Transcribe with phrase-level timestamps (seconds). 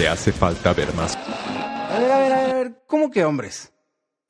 [0.00, 1.14] Te hace falta ver más.
[1.14, 3.70] A ver, a ver, a ver, ¿cómo que hombres?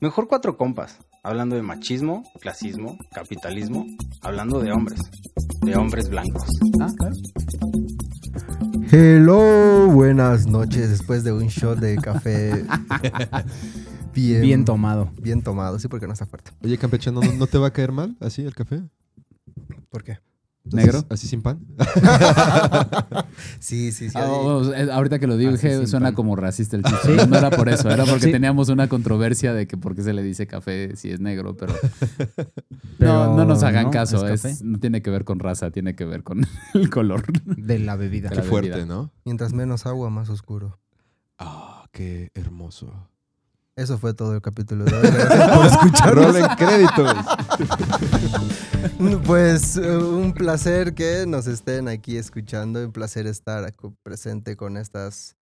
[0.00, 3.86] Mejor cuatro compas, hablando de machismo, clasismo, capitalismo,
[4.20, 5.00] hablando de hombres,
[5.60, 6.42] de hombres blancos.
[6.80, 7.14] Ah, claro.
[8.90, 12.64] Hello, buenas noches después de un shot de café
[14.12, 15.12] bien, Bien tomado.
[15.22, 16.50] bien tomado, sí, porque no está fuerte.
[16.64, 18.82] Oye, campechano, ¿no, no te va a caer mal así el café?
[19.88, 20.18] ¿Por qué?
[20.64, 21.04] ¿Negro?
[21.08, 21.60] Así, sin pan.
[23.58, 24.16] Sí, sí, sí.
[24.16, 26.14] Ah, ahí- oh, eh, ahorita que lo dije, suena pan.
[26.14, 27.16] como racista el chiste.
[27.16, 28.32] No, no era por eso, era porque Sí.
[28.32, 31.74] teníamos una controversia de que por qué se le dice café si es negro, pero,
[32.98, 34.64] Pero no, no nos hagan no, caso, es es café.
[34.64, 37.24] no tiene que ver con raza, tiene que ver con el color.
[37.44, 38.28] De la bebida.
[38.28, 38.86] Qué la fuerte, bebida.
[38.86, 39.12] ¿no?
[39.24, 40.78] Mientras menos agua, más oscuro.
[41.38, 42.92] Ah, qué hermoso.
[43.80, 45.02] Eso fue todo el capítulo de hoy.
[45.10, 46.26] Gracias por escucharnos.
[46.26, 47.16] Rolen créditos.
[49.26, 52.84] Pues eh, un placer que nos estén aquí escuchando.
[52.84, 55.36] Un placer estar presente con estas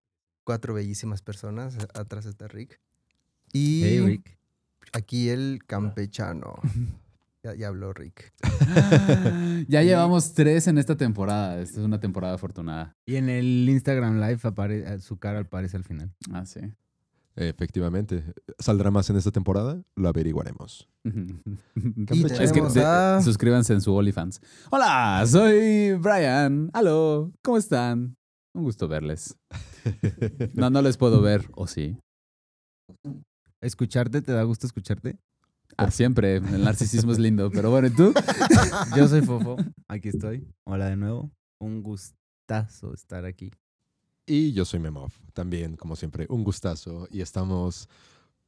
[0.44, 1.76] cuatro bellísimas personas.
[1.94, 2.80] Atrás está Rick.
[3.52, 4.38] Y Hey, Rick.
[4.92, 6.54] aquí el campechano.
[7.42, 8.32] Ya, ya habló Rick.
[9.68, 11.60] ya llevamos tres en esta temporada.
[11.60, 12.96] Esta es una temporada afortunada.
[13.06, 16.12] Y en el Instagram Live apare- su cara aparece al final.
[16.32, 16.60] Ah, sí.
[17.40, 18.24] Efectivamente.
[18.58, 19.80] ¿Saldrá más en esta temporada?
[19.96, 20.88] Lo averiguaremos.
[22.10, 24.40] Y es que de- suscríbanse en su OnlyFans.
[24.70, 26.68] Hola, soy Brian.
[26.72, 28.16] Aló, ¿cómo están?
[28.54, 29.36] Un gusto verles.
[30.54, 31.96] No, no les puedo ver, ¿o sí?
[33.62, 34.20] ¿Escucharte?
[34.22, 35.16] ¿Te da gusto escucharte?
[35.76, 36.36] Ah, siempre.
[36.36, 37.50] El narcisismo es lindo.
[37.52, 38.12] Pero bueno, ¿y tú?
[38.96, 39.56] Yo soy Fofo.
[39.88, 40.44] Aquí estoy.
[40.66, 41.30] Hola de nuevo.
[41.60, 43.50] Un gustazo estar aquí.
[44.28, 45.10] Y yo soy Memov.
[45.32, 47.08] También, como siempre, un gustazo.
[47.10, 47.88] Y estamos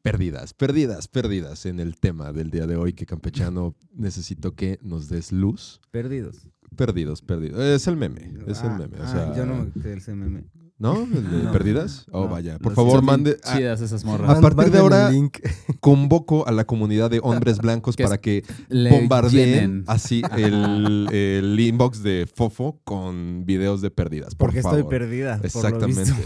[0.03, 5.09] perdidas, perdidas, perdidas en el tema del día de hoy que Campechano necesito que nos
[5.09, 5.81] des luz.
[5.91, 6.47] Perdidos.
[6.77, 7.61] Perdidos, perdidos.
[7.61, 8.33] Es el meme.
[8.47, 9.01] Es el Ah, meme.
[9.01, 10.45] O ah, yo no me ese meme.
[10.81, 10.95] ¿No?
[11.05, 11.53] ¿El de No.
[11.53, 12.07] perdidas?
[12.11, 12.59] Oh, vaya.
[12.59, 13.37] Por favor, mande.
[13.45, 14.29] ah, Chidas esas A morras.
[14.29, 15.11] Man- partir de ahora-
[15.79, 18.43] convoco a la comunidad de hombres blancos Que para que
[18.91, 19.85] bombardeen llenen.
[19.87, 24.35] así el, el inbox de Fofo con videos de perdidas.
[24.35, 24.79] Por Porque favor.
[24.81, 25.35] estoy perdida.
[25.37, 26.01] por lo Exactamente.
[26.01, 26.17] visto.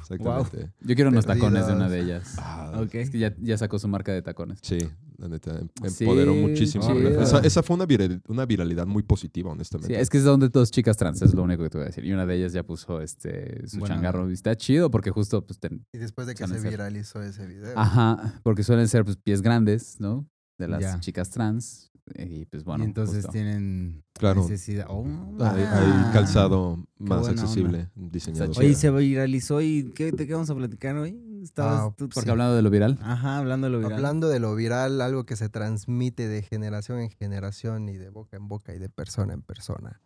[0.00, 0.70] Exactamente.
[0.82, 2.34] Yo quiero unos tacones de una de ellas.
[2.38, 2.94] Ah, Ok.
[2.94, 4.58] Es que ya, ya sacó su marca de tacones.
[4.62, 4.78] Sí,
[5.18, 6.88] la neta, em- Sí, empoderó muchísimo.
[7.20, 10.00] Esa, esa fue una, viral- una viralidad muy positiva, Sí, honestamente.
[10.00, 12.04] es que son de todas chicas trans, es lo único que te voy a decir.
[12.04, 14.28] Y una de ellas ya puso este su changarro.
[14.30, 16.70] Y está chido porque justo pues, ten- Y después de que se ser.
[16.70, 17.72] viralizó ese video.
[17.78, 20.28] Ajá, porque suelen ser pues, pies grandes, ¿no?
[20.58, 21.00] De las Ya.
[21.00, 21.90] chicas trans.
[22.14, 22.84] Y pues bueno.
[22.84, 23.32] y entonces justo.
[23.32, 24.42] tienen Claro.
[24.42, 24.86] necesidad.
[24.88, 25.04] Oh,
[25.40, 26.06] Hay, ah.
[26.08, 28.44] hay calzado más accesible diseñado.
[28.52, 31.20] Está Oye, se viralizó y ¿qué, ¿de qué vamos a platicar hoy?
[31.46, 32.30] Estabas Ah, tú- Porque sí.
[32.30, 32.98] hablando de lo viral.
[33.02, 33.92] Ajá, hablando de lo viral.
[33.94, 38.36] Hablando de lo viral, algo que se transmite de generación en generación y de boca
[38.36, 40.00] en boca y de persona en persona.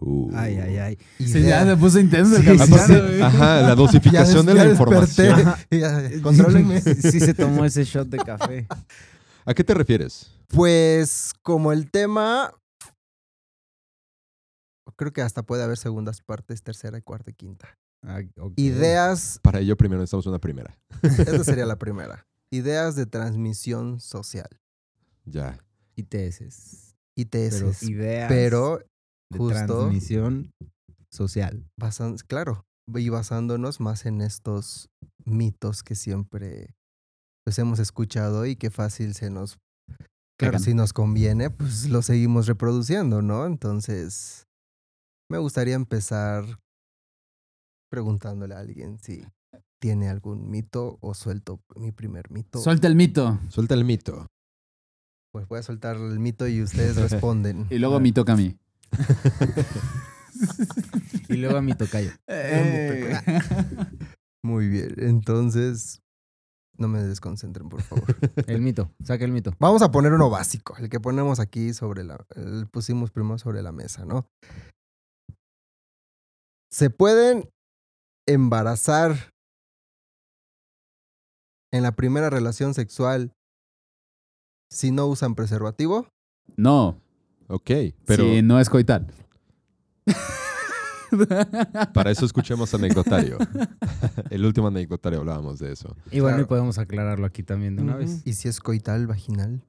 [0.00, 0.30] Uh.
[0.34, 0.98] Ay, ay, ay.
[1.18, 3.22] Sí, ya se puso intenso el Sí, güey.
[3.22, 5.54] Ajá, la Ya dosificación de la información.
[5.70, 6.80] Ya, Contrólenme.
[6.80, 8.66] Sí, sí se tomó ese shot de café.
[9.46, 10.30] ¿A qué te refieres?
[10.48, 12.52] Pues como el tema,
[14.96, 17.78] creo que hasta puede haber segundas partes, tercera, cuarta y quinta.
[18.06, 18.20] Ah.
[18.56, 20.76] Ideas, Para ello primero necesitamos una primera.
[21.02, 22.26] esta sería la primera.
[22.52, 24.48] Ideas de transmisión social.
[25.24, 25.58] Ya.
[25.96, 26.94] ITS.
[27.16, 27.30] ITS.
[27.30, 28.78] Pero ideas Pero
[29.30, 30.50] de justo- transmisión
[31.10, 31.64] social.
[31.78, 34.88] basan- claro, y basándonos más en estos
[35.24, 36.74] mitos que siempre
[37.46, 39.58] pues hemos escuchado y que fácil se nos
[40.38, 40.60] claro, Pegan.
[40.60, 43.46] si nos conviene, pues lo seguimos reproduciendo, ¿no?
[43.46, 44.46] Entonces,
[45.30, 46.44] me gustaría empezar
[47.94, 49.24] preguntándole a alguien si
[49.78, 52.58] tiene algún mito o suelto mi primer mito.
[52.58, 53.38] Suelta el mito.
[53.50, 54.26] Suelta el mito.
[55.30, 57.68] pues voy a soltar el mito y ustedes responden.
[57.70, 58.58] Y luego me toca a mí.
[61.28, 62.10] Y luego a mi tocayo.
[62.26, 63.16] Eh.
[64.42, 66.02] Muy bien, entonces
[66.76, 68.16] no me desconcentren, por favor.
[68.48, 68.90] El mito.
[69.04, 69.54] Saca el mito.
[69.60, 73.62] Vamos a poner uno básico, el que ponemos aquí sobre la, el pusimos primero sobre
[73.62, 74.26] la mesa, ¿no?
[76.68, 77.48] ¿Se pueden
[78.26, 79.30] embarazar
[81.72, 83.32] en la primera relación sexual
[84.70, 86.08] si no usan preservativo?
[86.56, 87.00] No,
[87.48, 87.70] Ok,
[88.06, 89.06] pero si no es coital.
[91.92, 93.38] Para eso escuchemos anecdotario.
[94.30, 95.94] El último anecdotario hablábamos de eso.
[96.10, 96.42] Y bueno, Claro.
[96.42, 98.22] y podemos aclararlo aquí también de una vez.
[98.24, 99.60] ¿Y si es coital, vaginal?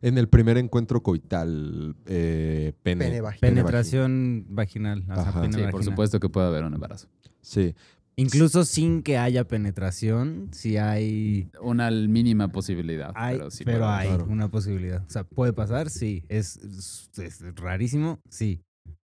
[0.00, 3.04] En el primer encuentro coital, eh, pene.
[3.04, 3.54] Pene vaginal.
[3.54, 5.02] Penetración vaginal.
[5.02, 5.40] o sea, Ajá.
[5.42, 5.84] pene Sí, por vaginal.
[5.84, 7.08] supuesto que puede haber un embarazo.
[7.42, 7.74] Sí.
[8.16, 11.50] Incluso sin que haya penetración, si hay.
[11.60, 13.10] Una mínima posibilidad.
[13.14, 15.02] hay pero sí pero hay una posibilidad.
[15.06, 16.24] O sea, puede pasar, sí.
[16.28, 18.60] Es, es- es rarísimo, sí.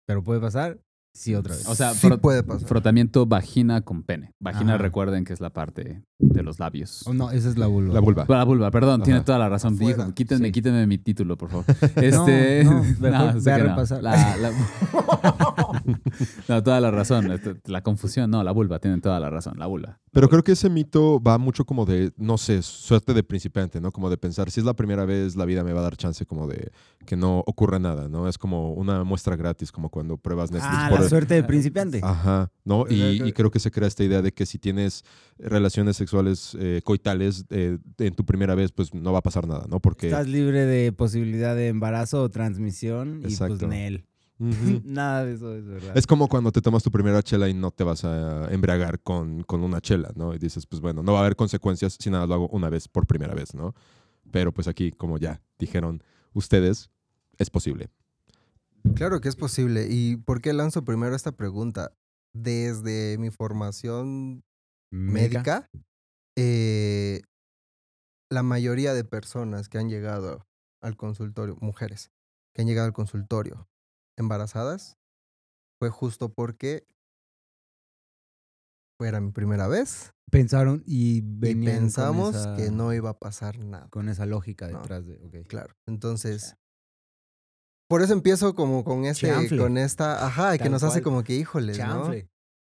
[0.06, 0.81] Pero puede pasar,
[1.12, 1.67] sí, otra vez.
[1.69, 2.69] O sea, Sí frot- puede pasar.
[2.69, 4.35] frotamiento vagina con pene.
[4.41, 4.83] Vagina, Ajá.
[4.83, 7.03] recuerden que es la parte de los labios.
[7.07, 7.95] Oh, no, esa es la vulva.
[7.95, 8.25] La vulva.
[8.29, 9.05] La vulva, perdón, Ajá.
[9.05, 9.75] tiene toda la razón.
[9.75, 10.53] Afuera, Dijo, quítenme, sí.
[10.53, 11.65] quítenme mi título, por favor.
[11.97, 12.65] Este,
[13.01, 14.03] no, repasar.
[14.03, 14.53] La, la-
[16.49, 17.31] no, toda la razón.
[17.33, 19.99] Este, La confusión, no, la vulva, tienen toda la razón, la vulva.
[20.12, 23.93] Pero creo que ese mito va mucho como de, no sé, suerte de principiante, ¿no?
[23.93, 26.27] Como de pensar, si es la primera vez, la vida me va a dar chance
[26.27, 26.71] como de
[27.07, 28.29] que no ocurra nada, ¿no?
[28.29, 30.75] Es como una muestra gratis, como cuando pruebas Netflix.
[30.77, 32.00] Ah, por- la suerte de principiante.
[32.02, 32.87] Ajá, ¿no?
[32.88, 35.05] Y, creo que se crea esta idea de que si tienes
[35.38, 39.67] relaciones sexuales eh, coitales eh, en tu primera vez, pues no va a pasar nada,
[39.69, 39.81] ¿no?
[39.81, 40.08] Porque...
[40.08, 44.05] Estás libre de posibilidad de embarazo o transmisión y pues Nel.
[44.85, 45.97] Nada de eso es verdad.
[45.97, 49.43] Es como cuando te tomas tu primera chela y no te vas a embriagar con,
[49.43, 50.35] con una chela, ¿no?
[50.35, 52.88] Y dices, pues bueno, no va a haber consecuencias si nada lo hago una vez
[52.88, 53.75] por primera vez, ¿no?
[54.31, 56.02] Pero pues aquí, como ya dijeron
[56.32, 56.91] ustedes,
[57.37, 57.91] es posible.
[58.94, 59.87] Claro que es posible.
[59.91, 61.93] ¿Y por qué lanzo primero esta pregunta?
[62.35, 64.43] Desde mi formación
[64.93, 65.69] médica,
[66.37, 67.23] eh,
[68.31, 70.47] la mayoría de personas que han llegado
[70.82, 72.11] al consultorio, mujeres,
[72.55, 73.69] que han llegado al consultorio
[74.19, 74.97] embarazadas,
[75.81, 76.87] fue justo porque
[78.99, 83.88] fuera mi primera vez Pensaron y y pensamos esa- que no iba a pasar nada.
[83.88, 84.79] con esa lógica No.
[84.79, 85.44] detrás de.
[85.49, 85.75] Claro.
[85.88, 86.55] Entonces,
[87.90, 89.58] por eso empiezo como con este, Chanfle.
[89.58, 92.12] con esta, ajá, que nos hace como que, híjoles, ¿no?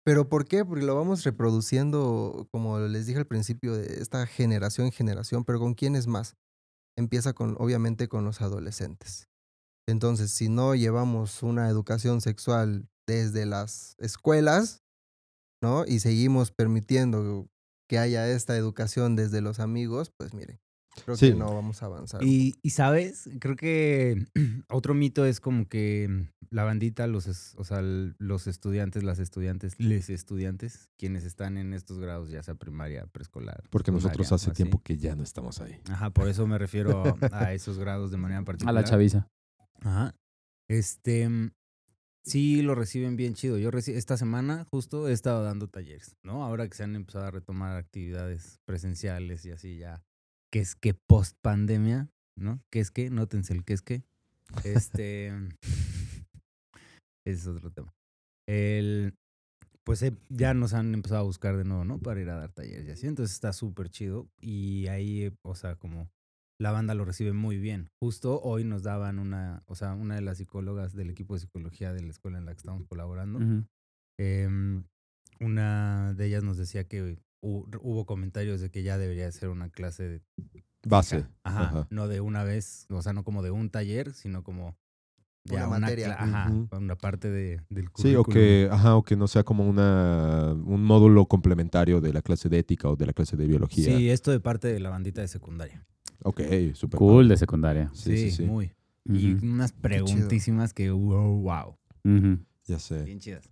[0.05, 0.63] Pero ¿por qué?
[0.63, 5.59] Porque lo vamos reproduciendo, como les dije al principio, de esta generación en generación, pero
[5.59, 6.37] ¿con quiénes más?
[6.97, 9.27] Empieza con, obviamente, con los adolescentes.
[9.85, 14.81] Entonces, si no llevamos una educación sexual desde las escuelas,
[15.61, 15.83] ¿no?
[15.85, 17.49] Y seguimos permitiendo
[17.89, 20.61] que haya esta educación desde los amigos, pues miren,
[21.03, 21.29] creo Sí.
[21.29, 22.23] que no vamos a avanzar.
[22.23, 24.25] Y, y, sabes, creo que
[24.69, 29.79] otro mito es como que la bandita, los, es- o sea, los estudiantes, las estudiantes,
[29.79, 33.63] les estudiantes, quienes están en estos grados, ya sea primaria, preescolar.
[33.69, 35.79] Porque nosotros hace tiempo que ya no estamos ahí.
[35.89, 38.73] Ajá, por eso me refiero a esos grados de manera A particular.
[38.75, 39.27] la chaviza.
[39.81, 40.15] Ajá.
[40.69, 41.51] Este, mm,
[42.23, 43.57] sí lo reciben bien chido.
[43.57, 46.43] Yo reci- esta semana justo he estado dando talleres, ¿no?
[46.43, 50.03] Ahora que se han empezado a retomar actividades presenciales y así ya,
[50.51, 52.61] que es que post pandemia, ¿no?
[52.71, 53.09] ¿Qué es que?
[53.09, 54.03] Nótense el qué es que.
[54.63, 55.27] Este,
[57.25, 57.93] ese es otro tema.
[58.47, 59.13] El,
[59.83, 61.99] pues eh, ya nos han empezado a buscar de nuevo, ¿no?
[61.99, 63.07] Para ir a dar talleres y así.
[63.07, 64.29] Entonces está súper chido.
[64.39, 66.09] Y ahí, eh, o sea, como
[66.59, 67.89] la banda lo recibe muy bien.
[68.01, 71.93] Justo hoy nos daban una, o sea, una de las psicólogas del equipo de psicología
[71.93, 73.39] de la escuela en la que estamos colaborando.
[74.19, 74.83] Em,
[75.39, 80.03] una de ellas nos decía que hubo comentarios de que ya debería ser una clase
[80.03, 80.21] de
[80.85, 81.25] Base.
[81.43, 81.87] Ajá, Ajá.
[81.89, 84.77] no de una vez, o sea, no como de un taller, sino como
[85.43, 86.17] ya Una materia.
[86.71, 88.23] una parte de, del Sí, o currículum.
[88.33, 92.59] que, ajá, o que no sea como una, un módulo complementario de la clase de
[92.59, 93.97] ética o de la clase de biología.
[93.97, 95.85] Sí, esto de parte de la bandita de secundaria.
[96.23, 96.41] Ok,
[96.73, 96.97] súper.
[96.97, 97.27] Cool padre.
[97.29, 97.89] de secundaria.
[97.93, 98.43] Sí, sí, sí.
[98.43, 98.73] muy.
[99.05, 101.77] Y unas preguntísimas que wow, wow.
[102.65, 103.03] Ya sé.
[103.03, 103.49] Bien chidas.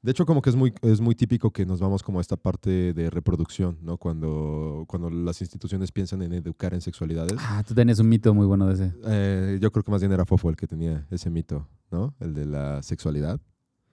[0.00, 2.36] De hecho, como que es muy, es muy típico que nos vamos como a esta
[2.36, 3.96] parte de reproducción, ¿no?
[3.96, 7.34] Cuando, cuando las instituciones piensan en educar en sexualidades.
[7.40, 8.92] Ah, tú tenías un mito muy bueno de ese.
[9.06, 12.14] Eh, yo creo que más bien era Fofo el que tenía ese mito, ¿no?
[12.20, 13.40] El de la sexualidad.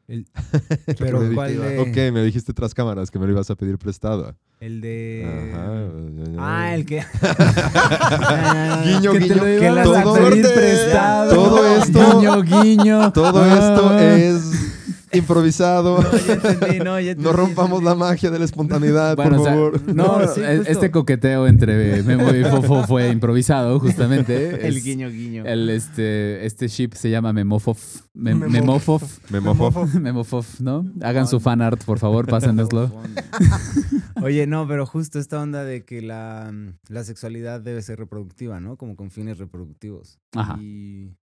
[1.00, 1.21] Pero.
[1.33, 1.79] ¿cuál de?
[1.79, 4.35] Ok, me dijiste tras cámaras que me lo ibas a pedir prestado.
[4.59, 5.50] El de...
[5.51, 6.67] Ajá.
[6.67, 6.97] Ah, el que...
[8.85, 9.35] Guiño, Que te guiño.
[9.38, 9.43] lo
[9.91, 11.33] que a todo- pedir prestado.
[11.33, 13.12] Todo esto- Guiño, guiño.
[13.12, 13.57] Todo Ah.
[13.57, 14.85] esto es
[15.17, 16.01] improvisado.
[16.01, 17.86] No, ya entendí, no, ya entendí, No rompamos entendí.
[17.86, 19.81] la magia de la espontaneidad, Bueno, o por sea, favor.
[19.93, 20.72] no, No, sí, justo.
[20.72, 24.67] este coqueteo entre Memo y Fofo fue improvisado, justamente.
[24.67, 25.43] El Es- guiño, guiño.
[25.45, 28.01] El, este, este ship se llama Memofof.
[28.15, 29.31] Mem- Memo- Memofof.
[29.31, 29.88] Memofo.
[30.00, 30.86] Memofof, ¿no?
[31.01, 32.91] Hagan su fan art, por favor, pásenoslo.
[34.24, 36.51] Oye, no, pero justo esta onda de que la,
[36.88, 38.77] la sexualidad debe ser reproductiva, ¿no?
[38.77, 40.19] Como con fines reproductivos.
[40.34, 40.57] Ajá.
[40.62, 41.15] Y,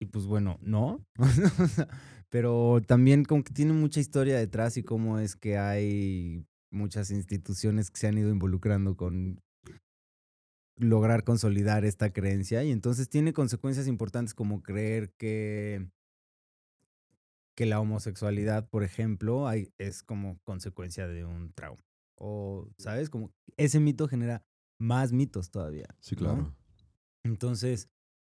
[0.00, 1.04] y pues bueno, no.
[2.32, 7.90] Pero también como que tiene mucha historia detrás y cómo es que hay muchas instituciones
[7.90, 9.42] que se han ido involucrando con
[10.76, 15.90] lograr consolidar esta creencia y entonces tiene consecuencias importantes como creer que
[17.54, 21.84] que la homosexualidad, por ejemplo, hay, es como consecuencia de un trauma.
[22.16, 23.10] O, ¿sabes?
[23.10, 24.42] Como ese mito genera
[24.78, 25.94] más mitos todavía.
[26.00, 26.20] Sí, ¿no?
[26.20, 26.56] claro.
[27.24, 27.90] Entonces,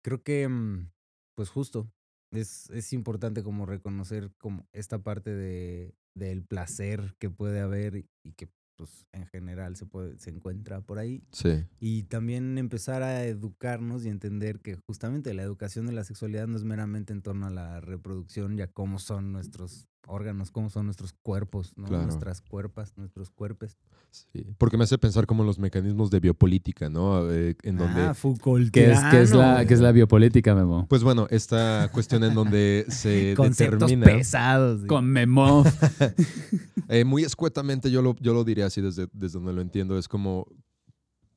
[0.04, 0.90] creo que, mm,
[1.34, 1.90] pues justo,
[2.30, 8.32] es, es importante como reconocer como esta parte de, del placer que puede haber y
[8.32, 11.24] que pues en general se puede, se encuentra por ahí.
[11.32, 11.64] Sí.
[11.80, 16.56] Y también empezar a educarnos y entender que justamente la educación de la sexualidad no
[16.56, 20.86] es meramente en torno a la reproducción y a cómo son nuestros órganos, cómo son
[20.86, 21.86] nuestros cuerpos, ¿no?
[21.86, 22.04] Claro.
[22.04, 23.76] nuestras cuerpas, nuestros cuerpos.
[24.10, 27.30] Sí, porque me hace pensar como en los mecanismos de biopolítica, ¿no?
[27.30, 28.70] Eh, en donde, Ah, Foucault.
[28.70, 30.86] ¿Qué es, qué es, la, qué es la biopolítica, Memo?
[30.88, 34.82] pues bueno, esta cuestión en donde se Conceptos determina, pesados.
[34.82, 34.86] sí.
[34.86, 35.64] Con Memo.
[36.88, 40.08] eh, muy escuetamente yo lo, yo lo diría así desde, desde donde lo entiendo, es
[40.08, 40.46] como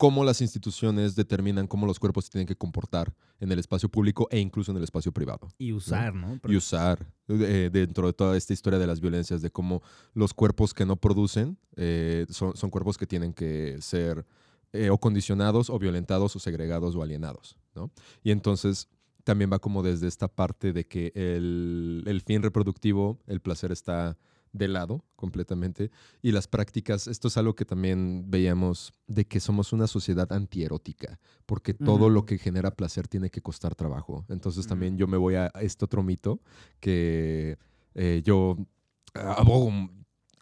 [0.00, 4.28] cómo las instituciones determinan cómo los cuerpos se tienen que comportar en el espacio público
[4.30, 5.46] e incluso en el espacio privado.
[5.58, 6.40] Y usar, ¿no?
[6.48, 9.82] y usar eh, dentro de toda esta historia de las violencias, de cómo
[10.14, 14.24] los cuerpos que no producen eh, son, son cuerpos que tienen que ser
[14.72, 17.90] eh, o condicionados o violentados o segregados o alienados, ¿no?
[18.22, 18.88] Y entonces
[19.22, 24.16] también va como desde esta parte de que el, el fin reproductivo, el placer está
[24.52, 25.90] de lado completamente
[26.22, 31.18] y las prácticas, esto es algo que también veíamos de que somos una sociedad antierótica,
[31.46, 34.24] porque todo lo que genera placer tiene que costar trabajo.
[34.28, 36.40] Entonces también yo me voy a este otro mito
[36.80, 37.58] que
[37.94, 38.56] eh, yo
[39.14, 39.70] abogo,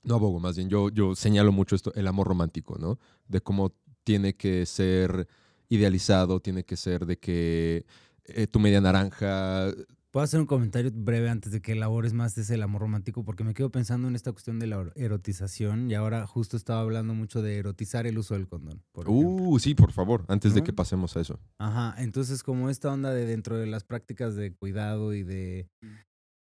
[0.03, 2.99] no abogo, más bien yo, yo señalo mucho esto, el amor romántico, ¿no?
[3.27, 3.75] De cómo
[4.05, 5.29] tiene que ser
[5.69, 7.85] idealizado, tiene que ser de que
[8.25, 9.69] eh, tu media naranja,
[10.11, 13.25] Puedo hacer un comentario breve antes de que elabores más de ese el amor romántico,
[13.27, 16.81] porque me quedo pensando en esta cuestión de la ero- erotización y ahora justo estaba
[16.81, 18.83] hablando mucho de erotizar el uso del condón.
[18.93, 19.45] por ejemplo.
[19.45, 21.39] Uh, sí, por favor, antes de que pasemos a eso.
[21.59, 25.69] Ajá, entonces como esta onda de dentro de las prácticas de cuidado y de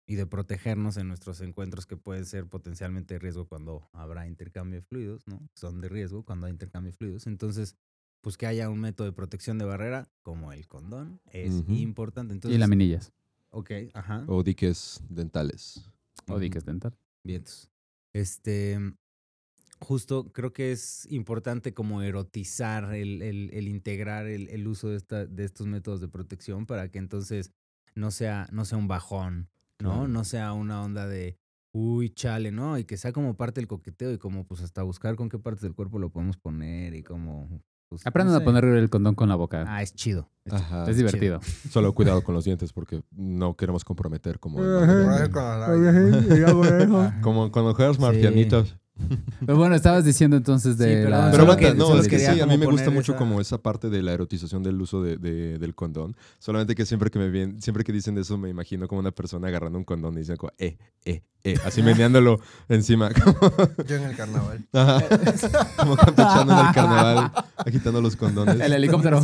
[0.05, 4.81] y de protegernos en nuestros encuentros que pueden ser potencialmente de riesgo cuando habrá intercambio
[4.81, 5.39] de fluidos, ¿no?
[5.55, 7.25] Son de riesgo cuando hay intercambio de fluidos.
[7.25, 7.77] Entonces,
[8.21, 12.33] pues que haya un método de protección de barrera como el condón es importante.
[12.33, 13.13] Entonces, y laminillas.
[13.53, 14.25] Ok, ajá.
[14.27, 15.89] O diques dentales.
[16.27, 16.93] O diques dental.
[17.23, 17.69] Vientos.
[18.13, 18.77] Este,
[19.79, 24.97] justo creo que es importante como erotizar el, el- el integrar el, el uso de,
[24.97, 27.51] esta, de estos métodos de protección para que entonces
[27.95, 29.89] no sea, no sea un bajón, ¿no?
[29.91, 30.07] Claro.
[30.07, 31.37] No sea una onda de,
[31.73, 32.77] uy, chale, ¿no?
[32.77, 35.61] Y que sea como parte del coqueteo y como pues hasta buscar con qué partes
[35.61, 37.61] del cuerpo lo podemos poner y como...
[37.93, 39.65] pues, no Aprendan a poner el condón con la boca.
[39.67, 40.29] Ah, es chido.
[40.45, 40.53] es.
[40.53, 40.89] Ajá.
[40.89, 41.39] es divertido.
[41.69, 44.59] Solo cuidado con los dientes porque no queremos comprometer como,
[47.21, 48.77] como cuando juegas marcianitos.
[49.45, 51.31] Pero bueno, estabas diciendo entonces de Sí, perdón, la...
[51.31, 53.19] Pero solo aguanta, que- no, solo es que sí, a mí me gusta mucho esa-
[53.19, 56.15] como esa parte de la erotización del uso de, de- del condón.
[56.39, 59.11] Solamente que siempre que me ven, siempre que dicen de eso me imagino como una
[59.11, 63.09] persona agarrando un condón y dicen como, eh, eh, eh, así meneándolo encima.
[63.13, 63.35] Como,
[63.87, 64.65] Yo en el carnaval.
[64.71, 65.01] Ajá.
[65.77, 68.59] como campechando en el carnaval, agitando los condones.
[68.59, 69.19] El helicóptero.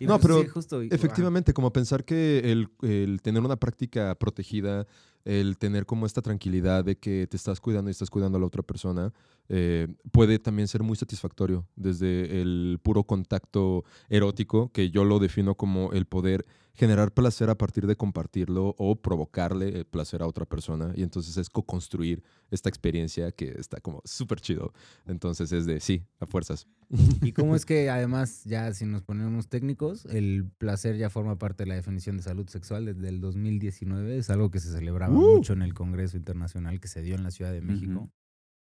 [0.00, 4.14] Y, No, pues, pero sí, justo, Efectivamente, como pensar que el, el tener una práctica
[4.16, 4.86] protegida,
[5.24, 8.46] el tener como esta tranquilidad de que te estás cuidando y estás cuidando a la
[8.46, 9.12] otra persona,
[9.48, 15.54] eh, puede también ser muy satisfactorio desde el puro contacto erótico, que yo lo defino
[15.54, 20.44] como el poder generar placer a partir de compartirlo o provocarle el placer a otra
[20.44, 20.92] persona.
[20.96, 24.72] Y entonces es co-construir esta experiencia que está como súper chido.
[25.06, 26.66] Entonces es de sí, a fuerzas.
[27.22, 31.64] ¿Y cómo es que además, ya si nos ponemos técnicos, el placer ya forma parte
[31.64, 34.18] de la definición de salud sexual desde el 2019?
[34.18, 35.36] Es algo que se celebraba ¡Uh!
[35.36, 38.10] mucho en el Congreso Internacional que se dio en la Ciudad de México.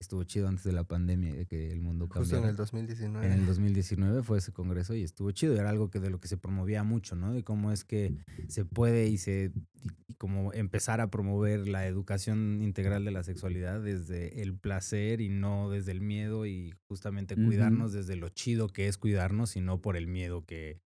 [0.02, 3.25] Estuvo chido antes de la pandemia y de que el mundo Justo en el 2019.
[3.25, 5.56] En el 2019 fue ese congreso y estuvo chido.
[5.56, 7.34] Era algo que de lo que se promovía mucho, ¿no?
[7.34, 8.14] De cómo es que
[8.50, 9.52] se puede y se
[9.84, 15.30] y- como empezar a promover la educación integral de la sexualidad desde el placer y
[15.30, 19.82] no desde el miedo y justamente cuidarnos desde lo chido que es cuidarnos y no
[19.82, 20.80] por el miedo que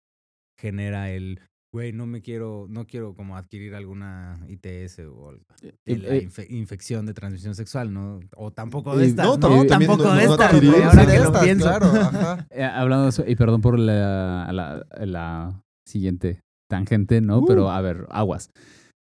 [0.58, 1.40] genera el
[1.72, 6.28] güey, no me quiero, no quiero como adquirir alguna ITS o de Y- la eh,
[6.28, 8.20] infe- infección de transmisión sexual, ¿no?
[8.36, 11.12] O tampoco de estas, no, no, tampoco no- de no estas, adquirir güey, ahora de
[11.12, 11.64] que lo estas, pienso.
[11.66, 12.46] claro, ajá.
[12.50, 17.38] Eh, hablando de eso, y perdón por la, la, la siguiente tangente, ¿no?
[17.38, 17.46] Uh.
[17.46, 18.50] Pero a ver, aguas.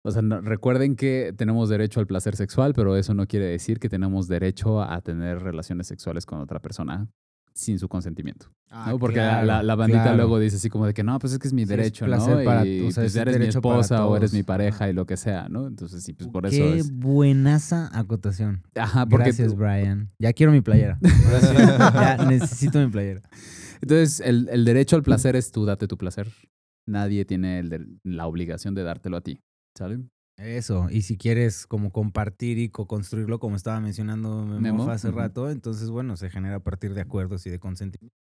[0.07, 3.79] O sea, no- recuerden que tenemos derecho al placer sexual, pero eso no quiere decir
[3.79, 7.09] que tenemos derecho a tener relaciones sexuales con otra persona
[7.55, 8.51] sin su consentimiento.
[8.71, 8.99] ¿no?
[8.99, 10.17] Porque la- Ah, claro, la, la bandita claro.
[10.17, 12.07] luego dice así como de que no, pues es que es mi Sí, es derecho,
[12.09, 12.17] ¿no?
[12.45, 14.93] para- y o sea, pues es eres mi derecho esposa o eres mi pareja y
[14.93, 15.69] lo que sea, ¿no?
[15.69, 16.91] Entonces sí, pues por eso Qué es.
[16.93, 18.63] buenaza acotación.
[18.75, 20.11] Ajá, porque Gracias, Brian.
[20.19, 20.99] Ya quiero mi playera.
[21.95, 23.23] Ya necesito mi playera.
[23.81, 26.29] Entonces, el, el derecho al placer es tú date tu placer.
[26.87, 29.41] Nadie tiene el de- la obligación de dártelo a ti.
[29.77, 30.01] ¿Sale?
[30.37, 35.49] Eso, y si quieres como compartir y co-construirlo, como estaba mencionando Memo, Memo, hace rato,
[35.51, 38.15] entonces bueno, se genera a partir de acuerdos y de consentimiento.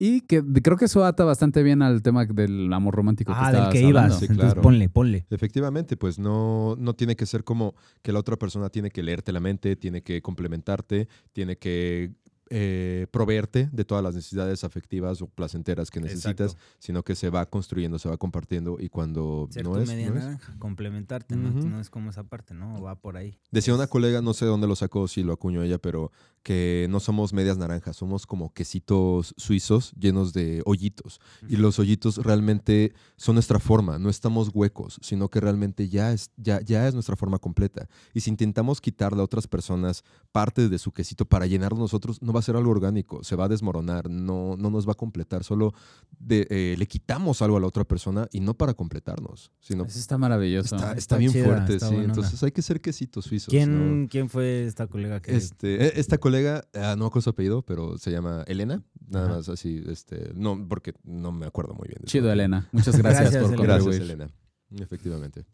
[0.00, 3.32] Y que creo que eso ata bastante bien al tema del amor romántico.
[3.32, 3.98] que Ah, del estabas que hablando.
[4.08, 4.18] ibas.
[4.20, 4.62] Sí, entonces claro.
[4.62, 5.26] ponle, ponle.
[5.28, 9.32] Efectivamente, pues no, no tiene que ser como que la otra persona tiene que leerte
[9.32, 12.12] la mente, tiene que complementarte, tiene que
[12.50, 16.76] eh, proveerte de todas las necesidades afectivas o placenteras que necesitas, Exacto.
[16.78, 20.10] sino que se va construyendo, se va compartiendo y cuando Ser no tu es, media
[20.10, 20.24] no es.
[20.24, 21.50] naranja, complementarte, ¿no?
[21.50, 22.80] No es como esa parte, ¿no?
[22.82, 23.38] Va por ahí.
[23.50, 26.10] Decía una colega, no sé de dónde lo sacó, si lo acuñó ella, pero
[26.48, 31.20] que no somos medias naranjas, somos como quesitos suizos llenos de hoyitos.
[31.46, 36.30] Y los hoyitos realmente son nuestra forma, no estamos huecos, sino que realmente ya es,
[36.38, 37.86] ya, ya es nuestra forma completa.
[38.14, 42.32] Y si intentamos quitarle a otras personas parte de su quesito para llenar nosotros, no
[42.32, 45.44] va a ser algo orgánico, se va a desmoronar, no, no nos va a completar,
[45.44, 45.74] solo
[46.18, 49.98] de- eh, le quitamos algo a la otra persona y no para completarnos, sino Eso
[49.98, 50.76] está maravilloso.
[50.76, 51.94] está, Está está bien chida, fuerte, está sí.
[51.94, 52.14] buenona.
[52.14, 53.50] Entonces hay que ser quesitos suizos.
[53.52, 54.08] ¿Quién, ¿no?
[54.08, 57.62] ¿Quién fue esta colega que Este, e- esta colega, ah, no me acuerdo su apellido,
[57.62, 58.82] pero se llama Elena.
[59.08, 59.36] Nada Ajá.
[59.36, 62.00] más así, este, no, porque no me acuerdo muy bien.
[62.04, 62.30] Chido.
[62.32, 62.68] Elena.
[62.72, 63.74] Muchas gracias, Gracias, por Elena.
[63.74, 63.96] Gracias.
[64.00, 64.30] Elena.
[64.78, 65.46] Efectivamente.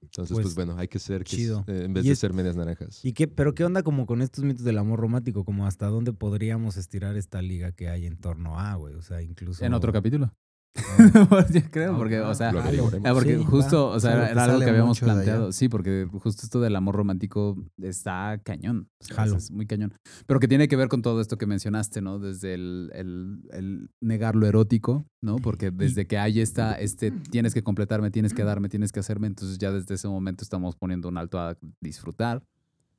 [0.00, 1.64] Entonces, pues, Pues, bueno, hay que ser que chido.
[1.68, 3.04] eh, en vez de es- ser medias naranjas.
[3.04, 5.44] ¿Y qué, pero qué onda como con estos mitos del amor romántico?
[5.44, 8.94] Como hasta dónde podríamos estirar esta liga que hay en torno a, güey.
[8.94, 9.64] O sea, incluso.
[9.64, 10.34] En otro capítulo.
[10.74, 12.50] Ah, Yo creo, porque, o sea.
[12.50, 15.52] Ah, porque Sí, justo, o sea, era, algo que habíamos planteado.
[15.52, 18.88] Sí, porque justo esto del amor romántico está cañón.
[19.00, 19.36] o sea, Jalo.
[19.36, 19.92] Es muy cañón.
[20.26, 22.18] Pero que tiene que ver con todo esto que mencionaste, ¿no?
[22.18, 25.36] Desde el, el- el negar lo erótico, ¿no?
[25.36, 29.26] Porque desde que hay esta, este, tienes que completarme, tienes que darme, tienes que hacerme,
[29.26, 32.42] entonces ya desde ese momento estamos poniendo un alto a disfrutar.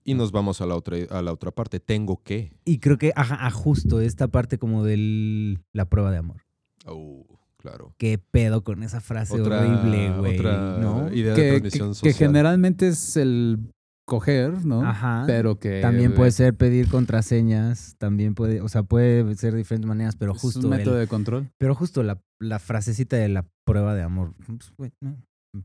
[0.06, 1.80] Y nos vamos a la otra, a la otra parte.
[1.80, 2.52] Tengo que.
[2.66, 6.42] Y creo que, ajá, a justo esta parte como de la prueba de amor.
[6.86, 7.26] Oh,
[7.64, 7.96] claro.
[7.98, 10.38] Qué pedo con esa frase Otra- horrible, güey.
[10.38, 11.12] otra ¿No?
[11.12, 12.14] idea de Que, que- transmisión que social.
[12.14, 13.58] generalmente es el
[14.06, 14.86] coger, ¿no?
[14.86, 15.24] Ajá.
[15.26, 15.80] Pero que...
[15.82, 20.34] También puede ser pedir contraseñas, también puede, o sea, puede ser de diferentes maneras, pero
[20.34, 21.50] es justo un método el- de control.
[21.58, 24.34] pero justo la, la frasecita de la prueba de amor.
[24.76, 25.16] Pues, no,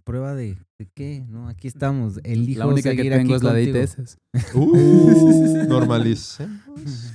[0.05, 1.25] ¿Prueba de, de qué?
[1.29, 2.21] No, aquí estamos.
[2.23, 3.63] Elijo La única que seguir tengo aquí es la de.
[3.65, 4.19] ITS.
[4.55, 6.61] Uh, normalicemos.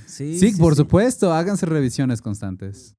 [0.06, 0.78] Sí, Sí, sí, por sí.
[0.78, 2.96] supuesto, háganse revisiones constantes.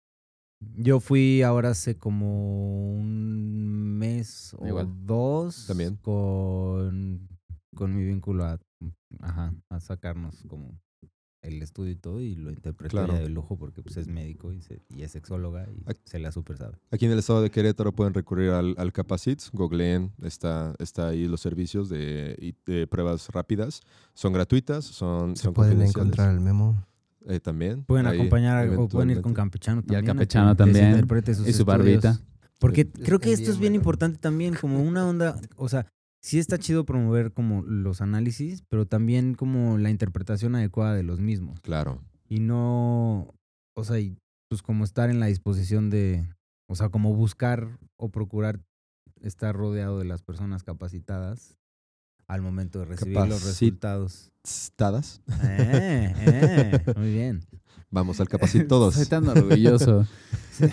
[0.77, 4.87] Yo fui ahora hace como un mes o Igual.
[5.05, 5.95] dos También.
[6.01, 7.27] con,
[7.75, 8.59] con mi vínculo a,
[9.19, 10.79] ajá, a sacarnos como
[11.41, 13.13] el estudio y todo y lo interpretó Claro.
[13.13, 16.31] de lujo porque pues es médico y, se- y es sexóloga y Ac- se la
[16.31, 16.77] super sabe.
[16.89, 21.27] Aquí en el estado de Querétaro pueden recurrir al, al Capacit, googleen, está, está ahí
[21.27, 22.55] los servicios de,
[22.89, 23.81] pruebas rápidas.
[24.15, 26.83] Son gratuitas, son, Se son pueden encontrar el memo.
[27.27, 27.83] Eh, también.
[27.85, 29.97] Pueden ahí, acompañar a- o pueden ir con Campechano Y al también.
[29.97, 31.65] a que Campechano también, interprete sus y su estudios.
[32.03, 32.19] barbita.
[32.59, 35.88] Porque creo que esto es bien importante también, como una onda, o sea,
[36.21, 41.19] sí está chido promover como los análisis, pero también como la interpretación adecuada de los
[41.19, 41.59] mismos.
[41.61, 42.01] Claro.
[42.29, 43.33] Y no,
[43.75, 44.17] o sea, y
[44.49, 46.29] pues como estar en la disposición de,
[46.67, 48.61] o sea, como buscar o procurar
[49.21, 51.57] estar rodeado de las personas capacitadas
[52.27, 54.31] al momento de recibir los resultados.
[54.75, 55.21] ¿Tadas?
[55.43, 57.41] Eh, eh, muy bien.
[57.89, 58.95] Vamos al Capacit todos.
[58.95, 60.05] Soy tan orgulloso.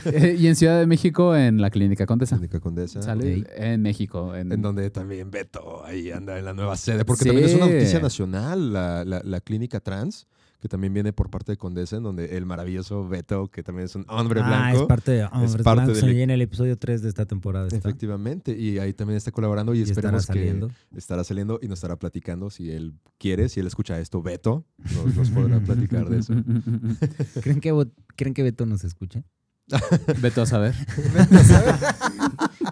[0.04, 2.36] Eh, y en Ciudad de México, en la Clínica Condesa.
[2.36, 3.02] Clínica Condesa.
[3.02, 4.32] Sale en México.
[4.36, 7.04] En, En donde también Beto ahí anda en la nueva sede.
[7.04, 10.28] Porque también es una noticia nacional, la, la- la clínica trans,
[10.62, 13.96] que también viene por parte de Condesa, en donde el maravilloso Beto, que también es
[13.96, 14.82] un hombre ah, blanco.
[14.82, 17.66] es parte de Hombres parte Blancos, del- en el episodio 3 de esta temporada.
[17.66, 17.78] Está.
[17.78, 20.68] Efectivamente, y ahí también está colaborando y, Y estará esperemos saliendo.
[20.68, 24.64] que estará saliendo y nos estará platicando si él quiere, si él escucha esto, Beto,
[24.78, 26.32] nos, nos podrá platicar de eso.
[27.42, 29.24] ¿Creen que, ¿Creen que Beto nos escucha?
[30.22, 30.74] Beto a saber.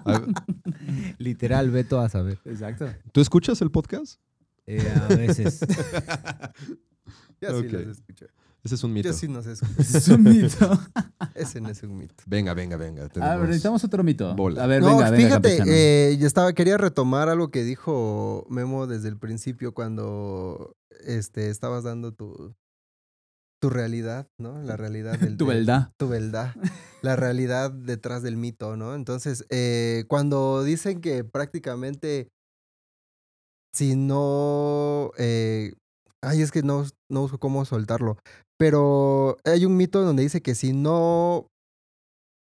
[0.05, 0.23] A-
[1.19, 2.39] Literal, Beto a saber.
[2.45, 2.87] Exacto.
[3.11, 4.21] ¿Tú escuchas el podcast?
[4.67, 5.59] Eh, a veces.
[7.49, 7.73] Yo sí Ok.
[7.73, 8.27] los escucho.
[8.63, 9.09] Ese es un mito.
[9.09, 9.81] Yo sí nos escucho.
[9.81, 10.81] Es un mito.
[11.35, 12.23] Ese no es un mito.
[12.27, 13.09] Venga, venga, venga.
[13.21, 14.35] A ver, necesitamos otro mito.
[14.37, 14.63] bola.
[14.65, 15.71] A ver, no, venga, venga, fíjate, campechano.
[15.73, 20.77] eh, yo estaba, quería retomar algo que dijo Memo desde el principio cuando
[21.07, 22.55] este, estabas dando tu,
[23.63, 24.61] tu realidad, ¿no?
[24.63, 25.39] La realidad del...
[25.39, 25.93] Tu verdad.
[25.97, 26.55] Tu verdad.
[27.01, 28.95] La realidad detrás del mito, ¿no?
[28.95, 32.29] Entonces, eh, cuando dicen que prácticamente
[33.73, 35.13] si no...
[35.17, 35.73] eh,
[36.23, 38.17] ay, es que no, no busco cómo soltarlo.
[38.59, 41.47] Pero hay un mito donde dice que si no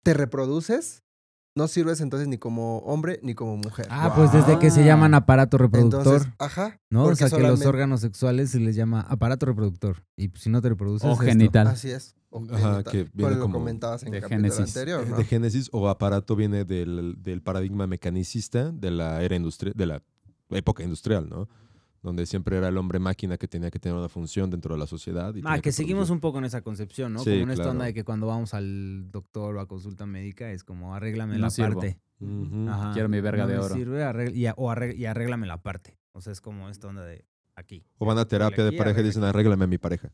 [0.03, 1.01] te reproduces,
[1.55, 3.85] no sirves entonces ni como hombre ni como mujer.
[3.89, 6.77] Ah, pues desde que se llaman aparato reproductor, Entonces, ajá.
[6.89, 7.05] ¿no?
[7.05, 10.03] O sea, que los órganos sexuales se les llama aparato reproductor.
[10.17, 11.07] Y si no te reproduces.
[11.07, 11.23] O esto.
[11.23, 11.67] genital.
[11.67, 12.15] Así es.
[12.31, 12.83] O Ajá, genital.
[12.91, 14.59] que viene lo como comentabas en de Génesis.
[14.59, 15.15] anterior, ¿no?
[15.17, 20.01] De Génesis o aparato viene del, del paradigma mecanicista de la era industrial, de la
[20.49, 21.47] época industrial, ¿no?
[22.03, 24.85] Donde siempre era el hombre máquina que tenía que tener una función dentro de la
[24.87, 25.33] sociedad.
[25.33, 27.19] y Ah, que seguimos un poco en esa concepción, ¿no?
[27.19, 27.71] Sí, como en esta claro.
[27.71, 31.39] onda de que cuando vamos al doctor o a consulta médica es como arréglame No
[31.43, 31.79] la sirvo.
[31.79, 31.99] parte.
[32.69, 33.73] Ajá, Quiero mi verga no de me oro.
[33.73, 35.97] sirve, arreg- y, o arreg- y arréglame la parte.
[36.11, 37.85] O sea, es como esta onda de aquí.
[37.97, 40.11] O van a terapia de pareja y dicen, arréglame a mi pareja.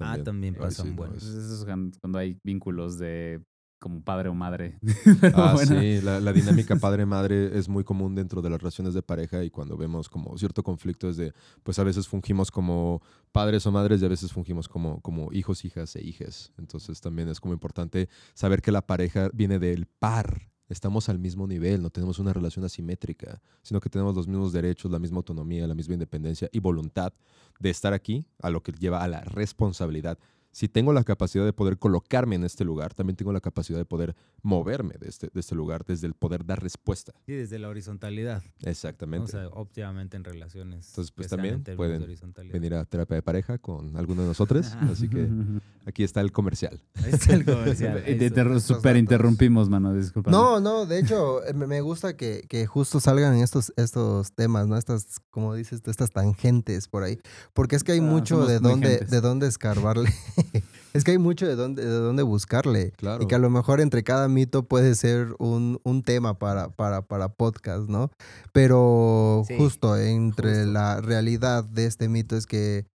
[0.00, 1.14] Ah, también Ay, pasa sí, un no, buen.
[1.14, 3.42] es- Pues eso es cuando hay vínculos de
[3.80, 4.78] como padre o madre.
[5.34, 5.80] Ah, Bueno.
[5.80, 9.50] sí, la, la dinámica padre-madre es muy común dentro de las relaciones de pareja y
[9.50, 14.02] cuando vemos como cierto conflicto es de, pues a veces fungimos como padres o madres
[14.02, 16.52] y a veces fungimos como, como hijos, hijas e hijes.
[16.58, 20.50] Entonces también es como importante saber que la pareja viene del par.
[20.68, 24.92] Estamos al mismo nivel, no tenemos una relación asimétrica, sino que tenemos los mismos derechos,
[24.92, 27.12] la misma autonomía, la misma independencia y voluntad
[27.58, 30.16] de estar aquí, a lo que lleva a la responsabilidad.
[30.52, 33.84] Si tengo la capacidad de poder colocarme en este lugar, también tengo la capacidad de
[33.84, 37.12] poder moverme de este, de este lugar, desde el poder dar respuesta.
[37.26, 38.42] Sí, desde la horizontalidad.
[38.42, 38.66] ¿no?
[38.66, 39.32] O Exactamente.
[39.32, 40.88] sea, óptimamente en relaciones.
[40.88, 42.04] Entonces, pues, también en pueden.
[42.52, 44.74] Venir a terapia de pareja con alguno de nosotros.
[44.90, 45.28] Así que
[45.86, 46.82] aquí está el comercial.
[46.96, 48.02] Ahí está el comercial.
[48.10, 50.30] Y te super interrumpimos, mano, disculpa.
[50.30, 54.76] No, no, de hecho, eh, me gusta que, que justo salgan estos, estos temas, ¿no?
[54.76, 57.18] Estas, como dices tú, estas tangentes por ahí.
[57.52, 60.10] Porque es que hay Ah, mucho de dónde, de dónde escarbarle.
[60.94, 62.92] es que hay mucho de dónde, de dónde buscarle.
[62.92, 63.22] Claro.
[63.22, 67.02] Y que a lo mejor entre cada mito puede ser un, un tema para, para,
[67.02, 68.10] para podcast, ¿no?
[68.52, 70.72] Pero Sí, justo entre justo.
[70.72, 72.86] la realidad de este mito es que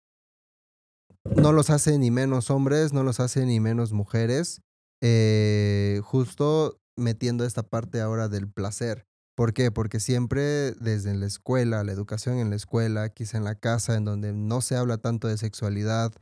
[1.36, 4.60] no los hace ni menos hombres, no los hace ni menos mujeres.
[5.02, 9.04] eh, justo metiendo esta parte ahora del placer.
[9.36, 9.70] ¿Por qué?
[9.72, 14.04] Porque siempre desde la escuela, la educación en la escuela, quizá en la casa, en
[14.04, 16.12] donde no se habla tanto de sexualidad,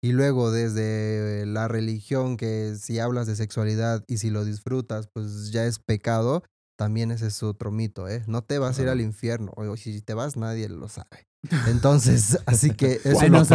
[0.00, 5.50] y luego desde la religión, que si hablas de sexualidad y si lo disfrutas, pues
[5.52, 6.44] ya es pecado,
[6.78, 8.24] también ese es otro mito, ¿eh?
[8.26, 11.26] No te vas a ir al infierno, o si te vas nadie lo sabe.
[11.66, 13.50] Entonces, así que eso nos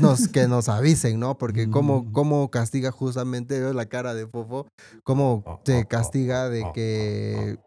[0.00, 1.38] nos- que nos avisen, ¿no?
[1.38, 2.12] Porque cómo, Mm.
[2.12, 4.66] cómo castiga justamente, la cara de Fofo,
[5.04, 7.58] cómo te castiga de que,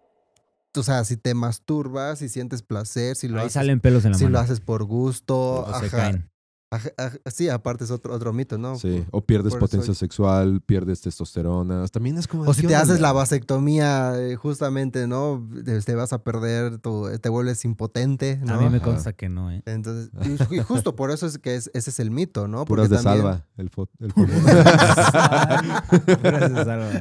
[0.77, 4.11] o sea, si te masturbas, si sientes placer, si lo, Ahí haces, salen pelos en
[4.11, 4.33] la si mano.
[4.33, 6.31] lo haces por gusto, o se ajá, caen.
[6.71, 8.75] Ajá, ajá, sí, aparte es otro, otro mito, ¿no?
[8.77, 11.85] Sí, o pierdes Por potencia sexual, pierdes testosterona.
[11.87, 12.43] También es como...
[12.43, 12.83] O si ¿qué te onda?
[12.83, 15.45] haces la vasectomía, eh, justamente, ¿no?
[15.65, 18.53] Te te vas a perder, tu- te vuelves impotente, ¿no?
[18.53, 18.85] A mí me Ajá.
[18.85, 19.61] consta que no, ¿eh?
[19.65, 22.65] Entonces, y ju- y justo por eso es que es- ese es el mito, ¿no?
[22.65, 23.45] Porque Puras de también salva.
[23.57, 24.13] El fo- el
[26.21, 26.99] Gracias, Álvaro.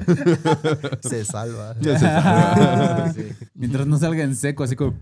[1.02, 1.74] se salva.
[3.14, 3.22] Sí.
[3.54, 4.94] Mientras no salga en seco, así como.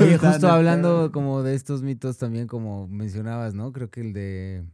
[0.00, 3.72] Oye, justo hablando como de estos mitos también como mencionabas, ¿no?
[3.72, 4.64] Creo que el de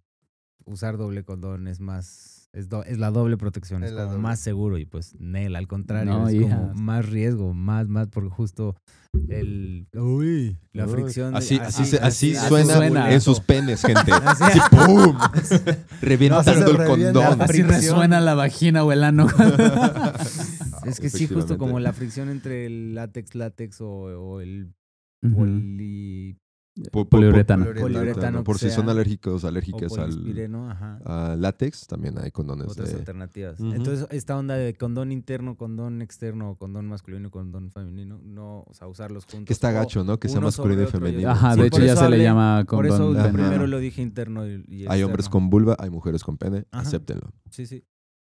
[0.64, 4.22] usar doble condón es más, es, do- es la doble protección, es, Es como doble.
[4.22, 6.57] más seguro y pues Nel, al contrario, No, es hija.
[6.57, 8.77] como más riesgo, más, más, porque justo
[9.29, 10.92] el, uy, la Uy.
[10.92, 11.33] fricción.
[11.33, 13.12] de- Así, así, se- así así suena, suena.
[13.12, 14.12] en sus penes, gente.
[14.25, 15.16] Así- Así, ¡pum!
[16.01, 17.40] Reventando el condón.
[17.42, 19.27] Así resuena la vagina o el ano.
[20.87, 24.72] Es que sí, justo como la fricción entre el látex, látex o, o el
[25.35, 26.37] poli,
[26.75, 27.67] Po- po- Poliuretano.
[27.67, 32.97] po- Poliuretano Por si son alérgicos, o alérgicas al, látex, también hay condones otras de...
[32.97, 33.61] alternativas.
[33.61, 33.73] Ujú.
[33.75, 38.89] Entonces, esta onda de condón interno, condón externo, condón masculino, condón femenino, no, o sea,
[38.89, 39.47] usarlos juntos.
[39.49, 40.19] Que está gacho, ¿no?
[40.19, 41.29] Que sea masculino y femenino.
[41.31, 43.19] Ajá, Sí, de hecho ya se le llama Por eso condón.
[43.19, 43.33] Ajá.
[43.33, 46.89] primero lo dije interno y, y Hay hombres con vulva, hay mujeres con pene, Ajá.
[46.89, 47.33] acéptenlo.
[47.51, 47.85] Sí, sí.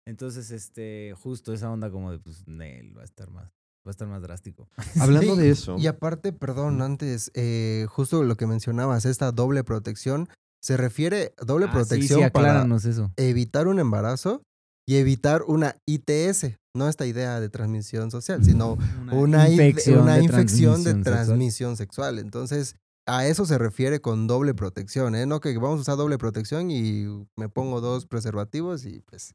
[0.07, 3.53] Entonces, este, justo esa onda como de, pues, Nel, va a estar más,
[3.86, 4.68] va a estar más drástico.
[5.00, 9.64] Hablando Sí, de eso, Y aparte, perdón, antes, eh, justo lo que mencionabas, esta doble
[9.64, 10.28] protección,
[10.62, 13.12] se refiere a doble Ah, protección sí, sí, para eso.
[13.16, 14.42] evitar un embarazo
[14.86, 20.04] y evitar una ITS, no esta idea de transmisión social, sino una, una de infección
[20.06, 21.02] de transmisión sexual.
[21.04, 22.18] transmisión sexual.
[22.18, 22.76] Entonces,
[23.16, 25.27] a eso se refiere con doble protección, ¿eh?
[25.27, 29.33] No que vamos a usar doble protección y me pongo dos preservativos y pues...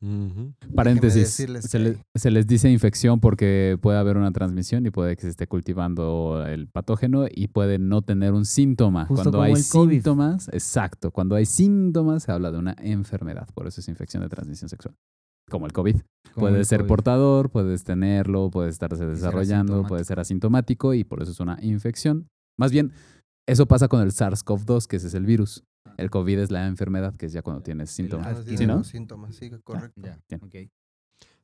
[0.74, 1.30] Paréntesis.
[1.30, 5.24] Se, que- le- se les dice infección porque puede haber una transmisión y puede que
[5.24, 9.06] se esté cultivando el patógeno y puede no tener un síntoma.
[9.06, 9.94] Justo cuando como hay el COVID.
[9.94, 14.30] síntomas, exacto, cuando hay síntomas se habla de una enfermedad, por eso es infección de
[14.30, 14.96] transmisión sexual.
[15.50, 15.98] Como el COVID.
[16.34, 16.88] Como puedes el ser COVID.
[16.88, 19.88] portador, puedes tenerlo, puedes estarse desarrollando, asintomático.
[19.90, 22.28] puede ser asintomático y por eso es una infección.
[22.58, 22.94] Más bien,
[23.48, 25.64] eso pasa con el SARS-CoV-2, que ese es el virus.
[25.98, 28.34] El COVID es la enfermedad, que es ya cuando tienes síntomas.
[28.34, 28.84] cuando ¿sí, no?
[28.84, 30.02] síntomas, sí, correcto.
[30.04, 30.42] Ya, Bien.
[30.44, 30.72] ok.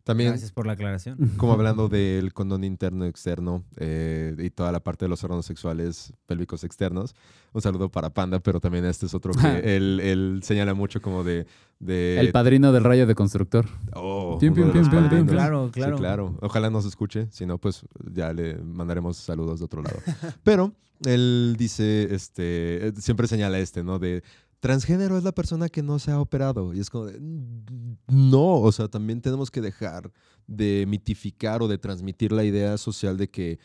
[0.04, 1.18] También, Gracias por la aclaración.
[1.38, 5.46] como hablando del condón interno y externo eh, y toda la parte de los órganos
[5.46, 7.16] sexuales pélvicos externos,
[7.54, 11.24] un saludo para Panda, pero también este es otro que él, él señala mucho como
[11.24, 11.46] de...
[11.80, 13.66] de El padrino del rayo de constructor.
[13.94, 15.10] Oh, pium, pium, padrinos.
[15.10, 15.28] pium.
[15.28, 15.98] Claro, Sí, claro.
[15.98, 16.38] claro.
[16.42, 17.28] Ojalá nos escuche.
[17.32, 19.98] Si no, pues ya le mandaremos saludos de otro lado.
[20.44, 20.74] Pero
[21.06, 24.00] él dice, este, eh, siempre señala este, ¿no?
[24.00, 24.24] De
[24.62, 26.74] transgénero es la persona que no se ha operado.
[26.74, 27.98] Y es como de, "Mm,
[28.32, 30.10] no, o sea, también tenemos que dejar
[30.48, 33.60] de mitificar o de transmitir la idea social de que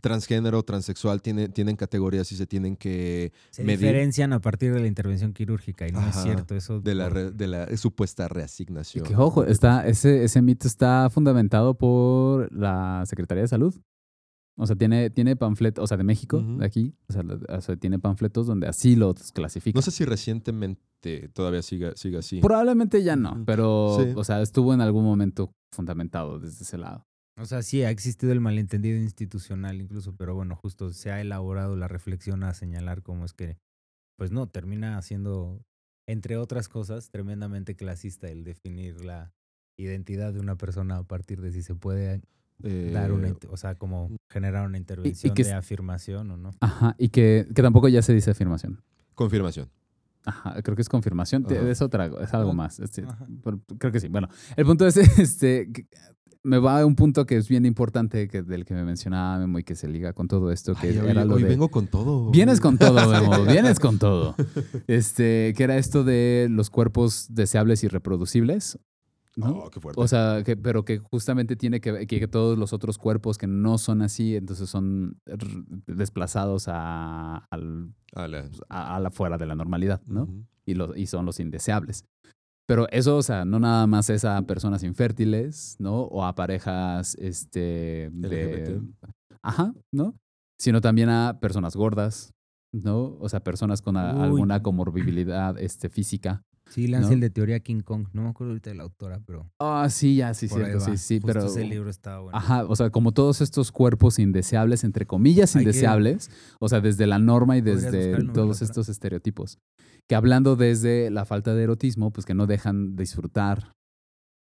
[0.00, 4.80] transgénero, transexual tiene, tienen categorías y se tienen que Se medir diferencian a partir de
[4.80, 6.80] la intervención quirúrgica y no es cierto eso.
[6.80, 9.04] de la, re- de la supuesta Y reasignación.
[9.06, 13.74] que, ojo, está, ese, ese mito está fundamentado por la Secretaría de Salud.
[14.58, 17.76] O sea, tiene, tiene panfletos, o sea, de México, de aquí, o sea, o sea,
[17.76, 19.76] tiene panfletos donde así los clasifica.
[19.76, 22.40] No sé si recientemente todavía siga, siga así.
[22.40, 24.12] Probablemente ya no, pero, Sí.
[24.16, 27.04] o sea, estuvo en algún momento fundamentado desde ese lado.
[27.38, 31.76] O sea, sí, ha existido el malentendido institucional incluso, pero bueno, justo se ha elaborado
[31.76, 33.58] la reflexión a señalar cómo es que,
[34.16, 35.60] pues no, termina siendo,
[36.08, 39.34] entre otras cosas, tremendamente clasista el definir la
[39.78, 42.22] identidad de una persona a partir de si se puede
[42.58, 46.50] dar una, Eh, o sea, como generar una intervención que de afirmación o no.
[46.60, 48.82] Ajá, y que, que tampoco ya se dice afirmación.
[49.14, 49.68] confirmación.
[50.24, 52.80] Ajá, creo que es confirmación, es otra, es algo más.
[52.80, 53.04] este,
[53.78, 54.08] creo que sí.
[54.08, 55.86] Bueno, el punto es, este, que
[56.46, 59.58] me va a un punto que es bien importante, que, del que me mencionaba Memo
[59.58, 61.48] y que se liga con todo esto, que Ay, hoy, era lo hoy de...
[61.48, 62.30] vengo con todo.
[62.30, 64.34] Vienes con todo, Memo, vienes con todo.
[64.86, 68.78] Este, que era esto de los cuerpos deseables y reproducibles.
[69.36, 69.50] ¿No?
[69.50, 70.00] Oh, qué fuerte.
[70.00, 73.46] O sea, que, pero que justamente tiene que ver que, todos los otros cuerpos que
[73.46, 75.20] no son así, entonces son
[75.86, 80.28] desplazados a, al, A la- a, a la fuera de la normalidad, ¿no?
[80.64, 82.04] Y, los, y son los indeseables.
[82.66, 86.00] Pero eso, o sea, no nada más es a personas infértiles, ¿no?
[86.02, 88.26] O a parejas, este, de...
[88.42, 88.82] LGBT.
[89.42, 90.14] Ajá, ¿no?
[90.58, 92.32] Sino también a personas gordas,
[92.72, 93.16] ¿no?
[93.20, 96.42] O sea, personas con a- alguna comorbilidad este, física.
[96.68, 97.14] Sí, lancé ¿no?
[97.14, 100.16] el de teoría King Kong, no me acuerdo ahorita de la autora, pero Ah, sí,
[100.16, 101.46] ya, sí, cierto, sí, sí, Justo pero...
[101.46, 102.36] ese libro estaba bueno.
[102.36, 106.80] Ajá, o sea, como todos estos cuerpos indeseables, entre comillas Hay que- indeseables, o sea,
[106.80, 109.58] desde la norma y desde todos estos estereotipos,
[110.08, 113.72] que hablando desde la falta de erotismo, pues que no dejan disfrutar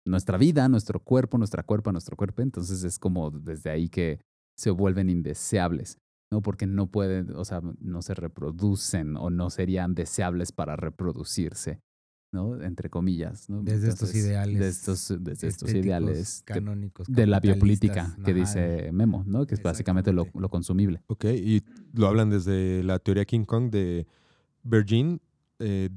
[0.06, 4.20] nuestra vida, nuestro cuerpo, nuestra cuerpo, nuestro cuerpo, entonces es como desde ahí que
[4.58, 5.98] se vuelven indeseables,
[6.32, 6.42] ¿no?
[6.42, 11.80] Porque no pueden, o sea, no se reproducen o no serían deseables para reproducirse,
[12.34, 12.62] ¿no?
[12.62, 13.62] Entre comillas, ¿no?
[13.63, 19.24] Desde estos ideales De estos, desde estos ideales canónicos, de la biopolítica que dice Memo,
[19.26, 19.46] ¿no?
[19.46, 21.02] Que es básicamente lo, lo consumible.
[21.08, 24.08] Ok, y lo hablan desde la teoría King Kong de
[24.63, 25.22] Virgin
[25.60, 25.89] eh,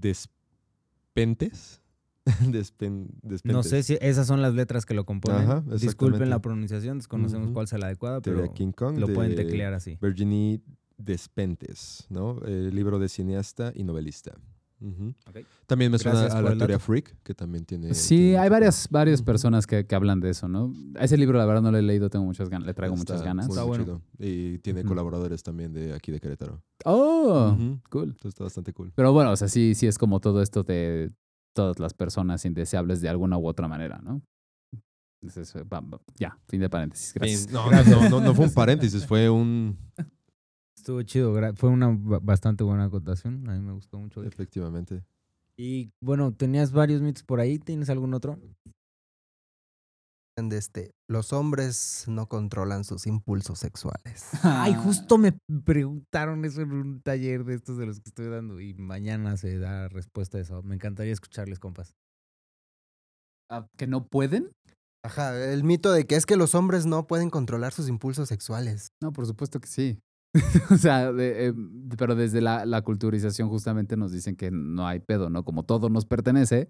[1.15, 1.81] Despentes.
[2.43, 3.09] Despen-
[3.45, 5.43] No sé si esas son las letras que lo componen.
[5.43, 9.37] Ajá, Disculpen la pronunciación, desconocemos cuál sea la adecuada, Teoría pero King Kong lo pueden
[9.37, 9.97] de teclear así.
[10.03, 10.61] Virginie
[10.99, 12.41] Despentes, ¿no?
[12.45, 14.33] El libro de cineasta y novelista.
[15.67, 16.79] También me suena Gracias a la teoría.
[16.79, 17.95] Freak, que también tiene...
[17.95, 20.73] Sí, tiene hay varias, varias personas que, que hablan de eso, ¿no?
[20.97, 23.15] A ese libro, la verdad, no lo he leído, tengo muchas ganas, le traigo Está
[23.15, 23.49] muchas ganas.
[23.49, 23.85] Está bueno.
[23.85, 24.03] chido.
[24.19, 26.63] Y tiene colaboradores también de aquí de Querétaro.
[26.85, 27.57] Oh,
[27.91, 28.11] cool.
[28.11, 28.93] Entonces está bastante cool.
[28.95, 31.13] Pero bueno, o sea, sí, sí es como todo esto de
[31.55, 34.23] todas las personas indeseables de alguna u otra manera, ¿no?
[35.23, 35.55] Entonces,
[36.19, 37.15] ya, fin de paréntesis.
[37.15, 37.51] Gracias.
[37.51, 39.77] No, no, no, no fue un paréntesis, fue un...
[40.87, 44.23] Estuvo chido, fue una ba- bastante buena acotación, a mí me gustó mucho.
[44.23, 45.03] Efectivamente.
[45.59, 48.39] Y bueno, tenías varios mitos por ahí, ¿tienes algún otro?
[50.39, 54.31] De este, los hombres no controlan sus impulsos sexuales.
[54.45, 58.61] Ay, justo me preguntaron eso en un taller de estos de los que estoy dando
[58.61, 60.63] y mañana se da respuesta a eso.
[60.63, 61.97] Me encantaría escucharles, compas.
[63.51, 64.53] Ah, ¿Que no pueden?
[65.05, 68.93] Ajá, el mito de que es que los hombres no pueden controlar sus impulsos sexuales.
[69.03, 69.99] No, por supuesto que sí.
[70.71, 71.55] o sea, de- eh,
[71.97, 75.45] pero desde la, la culturización justamente nos dicen que no hay pedo, ¿no?
[75.45, 76.69] Como todo nos pertenece,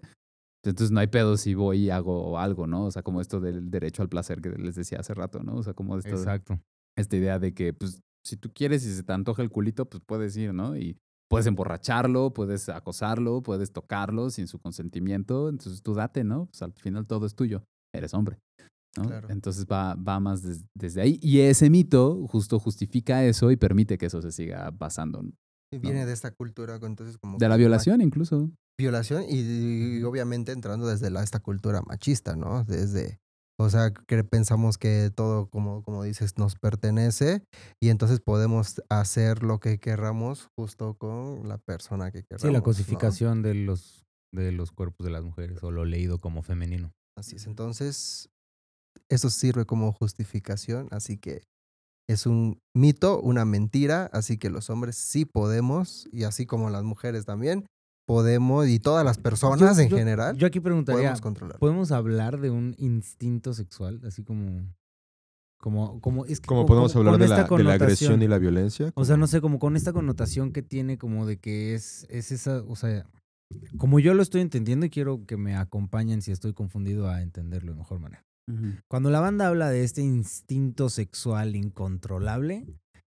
[0.65, 2.85] entonces no hay pedo si voy y hago algo, ¿no?
[2.85, 5.55] O sea, como esto del derecho al placer que les decía hace rato, ¿no?
[5.55, 6.59] O sea, como esto, Exacto.
[6.97, 10.03] esta idea de que, pues, si tú quieres y se te antoja el culito, pues
[10.05, 10.75] puedes ir, ¿no?
[10.75, 10.97] Y
[11.29, 16.47] puedes emborracharlo, puedes acosarlo, puedes tocarlo sin su consentimiento, entonces tú date, ¿no?
[16.47, 18.39] Pues al final todo es tuyo, eres hombre.
[18.97, 19.07] ¿No?
[19.07, 19.29] Claro.
[19.29, 21.19] Entonces va, va más des- desde ahí.
[21.21, 24.73] Y ese mito justo justifica eso y permite que eso se siga.
[25.73, 27.37] Y Viene de esta cultura, entonces como...
[27.37, 28.49] De la violación incluso.
[28.79, 32.63] Violación y, y obviamente entrando desde la, esta cultura machista, ¿no?
[32.63, 33.19] Desde...
[33.59, 37.41] O sea, que pensamos que todo, como, como dices, nos pertenece
[37.81, 42.43] y entonces podemos hacer lo que querramos justo con la persona que queramos.
[42.43, 42.63] Sí, la ¿no?
[42.63, 46.91] cosificación de los de los cuerpos de las mujeres o lo leído como femenino.
[47.17, 47.47] Así es.
[47.47, 48.29] Entonces,
[49.09, 51.43] eso sirve como justificación, así que
[52.09, 56.83] es un mito, una mentira, así que los hombres sí podemos, y así como las
[56.83, 57.65] mujeres también,
[58.07, 61.59] podemos, y todas las personas Yo- en yo- general, Yo aquí preguntaría, podemos controlar.
[61.59, 63.99] ¿podemos hablar de un instinto sexual?
[64.05, 64.73] Así como...
[65.59, 68.37] Como, como, es que Como con- podemos hablar de la, de la agresión y la
[68.37, 68.91] violencia.
[68.93, 72.31] O sea, no sé, como con esta connotación que tiene como de que es, es
[72.31, 73.07] esa, o sea,
[73.79, 77.71] como yo lo estoy entendiendo y quiero que me acompañen si estoy confundido a entenderlo
[77.71, 78.23] de mejor manera.
[78.87, 82.65] Cuando la banda habla de este instinto sexual incontrolable,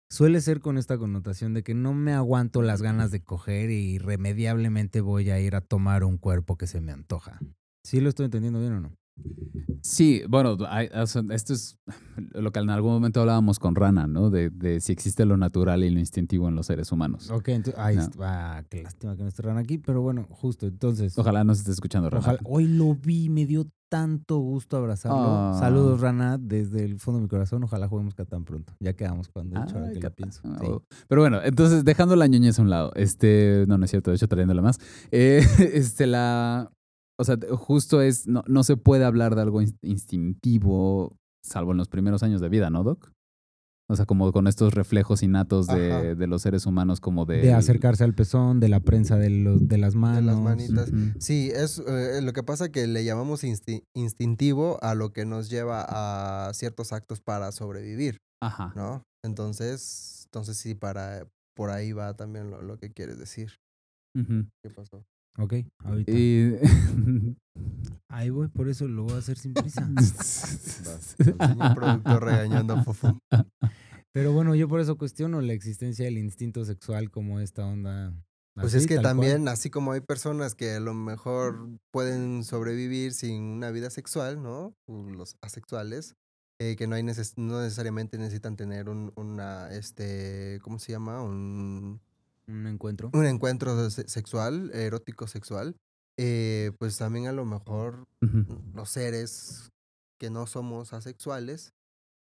[0.09, 3.95] suele ser con esta connotación de que no me aguanto las ganas de coger y
[3.95, 7.39] irremediablemente voy a ir a tomar un cuerpo que se me antoja.
[7.85, 8.97] ¿Sí lo estoy entendiendo bien o no?
[9.83, 10.89] Sí, bueno, hay-
[11.31, 11.79] esto es
[12.33, 14.31] lo que en algún momento hablábamos con Rana, ¿no?
[14.31, 17.31] De, de si existe lo natural y lo instintivo en los seres humanos.
[17.31, 18.09] Ok, entonces, ay, No.
[18.21, 21.17] ah, qué lástima que no estarán aquí, pero bueno, justo, entonces.
[21.19, 22.21] Ojalá nos esté escuchando Rana.
[22.21, 25.19] Ojalá- Hoy lo vi, me dio tanto gusto abrazarlo.
[25.21, 25.57] Ah.
[25.61, 27.63] Saludos, Rana, desde el fondo de mi corazón.
[27.63, 28.75] Ojalá juguemos Catán pronto.
[28.81, 30.41] Ya quedamos cuando, Ay, que lo pienso.
[30.45, 30.67] Ah, Sí.
[30.69, 30.83] oh.
[31.07, 34.17] Pero bueno, entonces dejando la ñoñez a un lado, este, no, no es cierto, de
[34.17, 34.81] hecho trayéndola más,
[35.13, 35.39] eh,
[35.73, 36.73] este, la,
[37.19, 41.79] o sea, justo es, no, no se puede hablar de algo ins- instintivo, salvo en
[41.79, 43.11] los primeros años de vida, ¿no, Doc?
[43.89, 47.39] O sea, como con estos reflejos innatos de, de los seres humanos, como de...
[47.39, 50.41] De acercarse al pezón, de la prensa de, los, de las manos.
[50.41, 50.89] manitas.
[50.89, 51.13] Ujú.
[51.21, 55.51] Sí, es eh, lo que pasa que le llamamos insti- instintivo a lo que nos
[55.51, 58.73] lleva a ciertos actos para sobrevivir, Ajá.
[58.75, 59.05] ¿no?
[59.25, 63.53] Entonces, entonces sí, para por ahí va también lo, lo que quieres decir.
[64.17, 65.05] ¿Qué pasó?
[65.39, 66.13] Ok, ahorita.
[66.13, 66.57] Y-
[68.09, 69.87] Ahí voy, por eso lo voy a hacer sin prisa.
[69.89, 73.19] Un productor regañando a Fofo.
[74.13, 78.15] Pero bueno, yo por eso cuestiono la existencia del instinto sexual como esta onda.
[78.55, 79.03] Pues así, es que cual.
[79.05, 84.43] también, así como hay personas que a lo mejor pueden sobrevivir sin una vida sexual,
[84.43, 84.75] ¿no?
[84.87, 86.15] Los asexuales,
[86.59, 91.23] eh, que no hay neces- no necesariamente necesitan tener un, una, este, ¿cómo se llama?
[91.23, 92.01] Un,
[92.49, 93.11] Un encuentro.
[93.13, 95.77] un encuentro se- sexual, erótico sexual.
[96.19, 98.47] eh, pues también a lo mejor Ujú.
[98.75, 99.69] los seres
[100.19, 101.73] que no somos asexuales,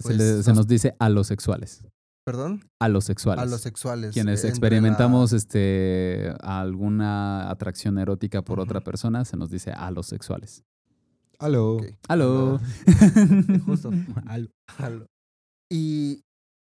[0.00, 1.86] se, pues, le- se nos- dice a los sexuales.
[2.26, 3.42] perdón, A los sexuales.
[3.42, 4.12] a los sexuales.
[4.14, 9.90] Quienes eh, experimentamos la- este, alguna atracción erótica por otra persona, se nos dice a
[9.92, 10.64] los sexuales.
[11.38, 11.74] Aló.
[11.76, 11.84] Ok.
[12.08, 12.60] ¡Aló!
[13.66, 13.90] Justo.
[14.26, 15.06] Al- Jalo.
[15.70, 16.22] Y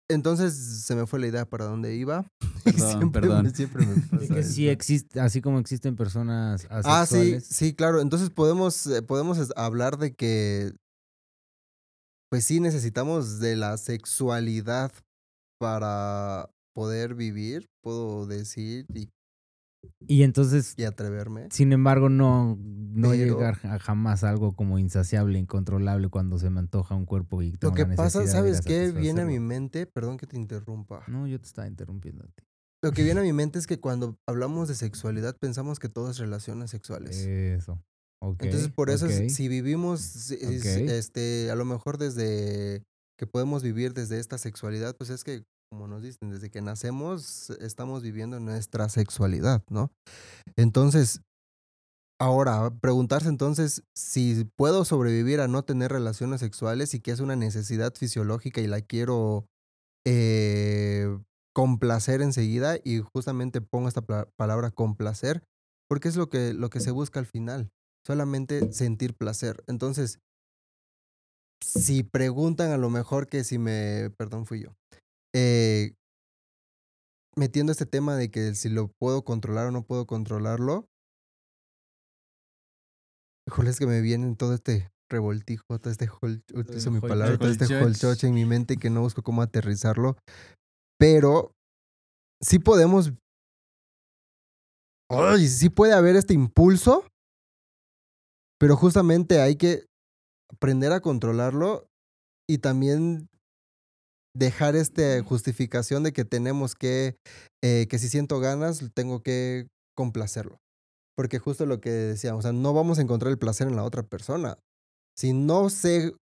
[0.10, 2.26] entonces se me fue la idea para dónde iba.
[2.64, 3.44] Perdón, siempre, perdón.
[3.46, 4.72] me- siempre me de pasa que sí eso.
[4.72, 7.46] existe, así como existen personas Ah, sí, asexuales.
[7.48, 8.02] sí, claro.
[8.02, 10.74] Entonces podemos, eh, podemos hablar de que,
[12.30, 14.92] pues sí, necesitamos de la sexualidad
[15.60, 19.10] para poder vivir, puedo decir, y,
[20.08, 21.48] Y entonces, y atreverme.
[21.52, 26.50] sin embargo, no, no Pero- llegar a jamás a algo como insaciable, incontrolable cuando se
[26.50, 28.92] me antoja un cuerpo y Lo tengo que la pasa, ¿sabes qué?
[28.92, 31.04] Viene a mi mente, perdón que te interrumpa.
[31.08, 32.44] No, yo te estaba interrumpiendo a ti.
[32.84, 36.10] Lo que viene a mi mente es que cuando hablamos de sexualidad pensamos que todo
[36.12, 37.18] es relaciones sexuales.
[37.18, 37.82] Eso.
[38.20, 40.66] Ok, Entonces, por eso, si vivimos, Ok.
[40.66, 42.84] este, a lo mejor desde
[43.16, 47.50] que podemos vivir desde esta sexualidad, pues es que, como nos dicen, desde que nacemos
[47.62, 49.92] estamos viviendo nuestra sexualidad, ¿no?
[50.56, 51.22] Entonces,
[52.20, 57.36] ahora, preguntarse entonces si puedo sobrevivir a no tener relaciones sexuales y que es una
[57.36, 59.46] necesidad fisiológica y la quiero
[60.06, 61.18] eh,
[61.54, 65.44] complacer enseguida, y justamente pongo esta palabra complacer,
[65.90, 67.72] porque es lo que, lo que se busca al final
[68.08, 69.66] solamente sentir placer.
[69.68, 70.22] Entonces,
[71.62, 74.76] si preguntan a lo mejor que si me, perdón, fui yo,
[75.40, 75.94] eh,
[77.36, 80.88] metiendo este tema de que si lo puedo controlar o no puedo controlarlo,
[83.48, 87.50] híjole, es que me viene todo este revoltijo, todo este, hol- utilizo mi palabra, todo
[87.52, 88.04] este holchoch.
[88.04, 90.18] holchoch en mi mente que no busco cómo aterrizarlo,
[91.00, 91.52] pero
[92.42, 93.14] sí podemos,
[95.10, 97.06] ay, sí puede haber este impulso,
[98.60, 99.86] pero justamente hay que
[100.52, 101.88] aprender a controlarlo
[102.50, 103.30] y también
[104.38, 107.16] dejar esta justificación de que tenemos que,
[107.64, 110.58] eh, que si siento ganas, tengo que complacerlo.
[111.16, 113.84] Porque justo lo que decíamos, o sea, no vamos a encontrar el placer en la
[113.84, 114.60] otra persona.
[115.18, 116.14] Si no sé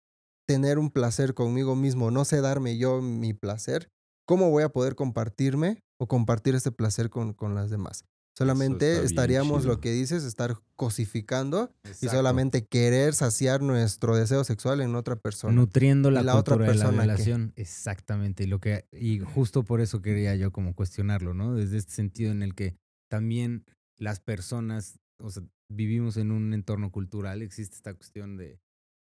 [0.47, 3.89] tener un placer conmigo mismo, no sé darme yo mi placer,
[4.27, 8.05] ¿cómo voy a poder compartirme o compartir este placer con, con las demás?
[8.37, 11.73] Solamente estaríamos, lo que dices, estar cosificando
[12.03, 15.55] y solamente querer saciar nuestro deseo sexual en otra persona.
[15.55, 17.53] Nutriendo la, ¿Y la otra cultura de la persona.
[17.55, 18.43] Exactamente.
[18.43, 21.55] Y, lo que, y justo por eso quería yo como cuestionarlo, ¿no?
[21.55, 22.77] Desde este sentido en el que
[23.09, 23.67] también
[23.99, 28.59] las personas, o sea, vivimos en un entorno cultural, existe esta cuestión de,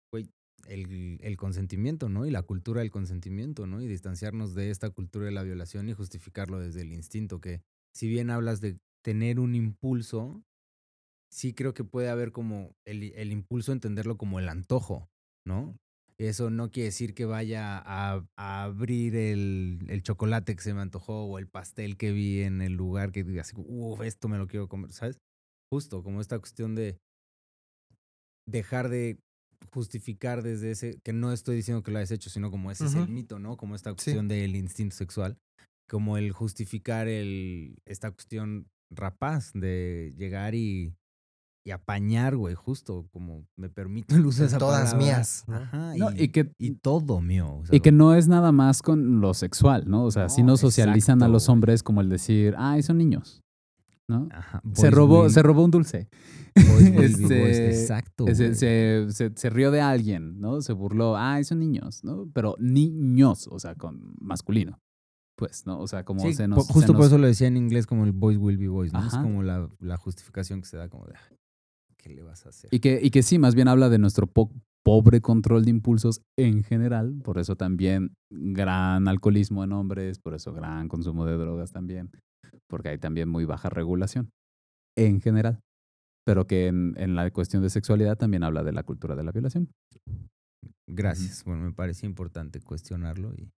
[0.10, 0.30] güey,
[0.70, 2.26] el, el consentimiento, ¿no?
[2.26, 3.82] Y la cultura del consentimiento, ¿no?
[3.82, 7.62] Y distanciarnos de esta cultura de la violación y justificarlo desde el instinto, que
[7.94, 10.44] si bien hablas de tener un impulso,
[11.32, 15.08] sí creo que puede haber como el, el impulso, entenderlo como el antojo,
[15.46, 15.78] ¿no?
[16.20, 20.82] Eso no quiere decir que vaya a, a abrir el, el chocolate que se me
[20.82, 24.38] antojó o el pastel que vi en el lugar que diga así, uff, esto me
[24.38, 25.20] lo quiero comer, ¿sabes?
[25.72, 27.00] Justo, como esta cuestión de
[28.46, 29.20] dejar de
[29.72, 32.96] justificar desde ese, que no estoy diciendo que lo hayas hecho, sino como ese es
[32.96, 33.56] el mito, ¿no?
[33.56, 33.96] Como esta Sí.
[33.96, 35.38] cuestión del instinto sexual,
[35.88, 40.96] como el justificar el, esta cuestión rapaz de llegar y,
[41.66, 44.98] y apañar, güey, justo, como me permito el uso de esa Todas palabra.
[45.06, 45.44] mías.
[45.48, 47.58] Ajá, No, y, y que- y todo mío.
[47.58, 50.04] o sea, Y que no es nada más con lo sexual, ¿no?
[50.06, 53.44] O sea, si No, socializan a los hombres como el decir, ay, son niños,
[54.08, 54.30] ¿no?
[54.32, 56.08] ajá, Se robó, will- se robó un dulce.
[56.58, 58.26] Este, exacto.
[58.34, 60.62] Se, se- se- se rió de alguien, ¿no?
[60.62, 62.28] Se burló, ay, son niños, ¿no?
[62.34, 64.80] Pero niños, o sea, con masculino.
[65.38, 65.80] Pues, ¿no?
[65.80, 66.66] O sea, como Sí, se nos...
[66.68, 69.06] justo por nos- eso lo decía en inglés como el boys will be boys, ¿no?
[69.06, 71.36] Es como la, la justificación que se da como de, "Ah,
[71.98, 72.74] ¿qué le vas a hacer?
[72.74, 74.52] Y que, y que sí, más bien habla de nuestro po-
[74.84, 80.54] pobre control de impulsos en general, por eso también gran alcoholismo en hombres, por eso
[80.54, 82.10] gran consumo de drogas también,
[82.68, 84.32] porque hay también muy baja regulación
[84.98, 85.60] en general,
[86.26, 89.32] pero que en, en la cuestión de sexualidad también habla de la cultura de la
[89.32, 89.70] violación.
[90.90, 91.44] Gracias.
[91.44, 93.52] Bueno, me parecía importante cuestionarlo y.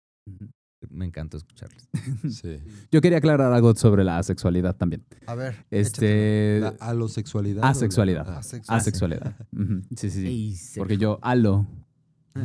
[0.89, 1.87] me encantó escucharles.
[2.29, 2.57] Sí.
[2.91, 5.03] Yo quería aclarar algo sobre la asexualidad también.
[5.27, 5.65] A ver.
[5.71, 7.61] Este, ¿La alosexualidad?
[7.63, 8.25] la- asexualidad.
[8.29, 8.41] ah,
[8.75, 9.35] asexualidad.
[9.53, 9.81] Ujú.
[9.95, 10.79] Sí, sí, sí.
[10.79, 11.67] Porque yo halo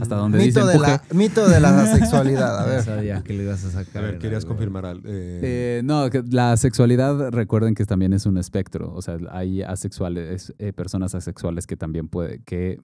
[0.01, 2.59] hasta donde Mito dice de, la, mito de la sexualidad.
[2.61, 2.83] A ver.
[2.83, 4.03] sabía que le ibas a A sacar.
[4.03, 4.55] ver, en querías algo.
[4.57, 5.03] confirmar algo.
[5.07, 8.93] eh, Eh, no, que la sexualidad, recuerden que también es un espectro.
[8.93, 12.81] O sea, hay asexuales, eh, personas asexuales que también puede, que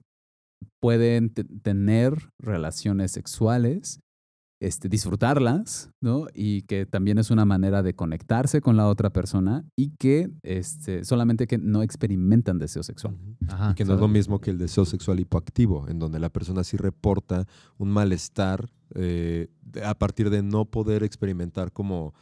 [0.79, 3.99] pueden te- tener relaciones sexuales,
[4.61, 6.27] este, disfrutarlas, ¿no?
[6.35, 11.03] Y que también es una manera de conectarse con la otra persona y que este,
[11.03, 13.17] solamente que no experimentan deseo sexual.
[13.47, 13.71] Ajá.
[13.71, 16.63] Y que no es lo mismo que el deseo sexual hipoactivo, en donde la persona
[16.63, 17.47] sí reporta
[17.79, 19.47] un malestar eh,
[19.83, 22.13] a partir de no poder experimentar como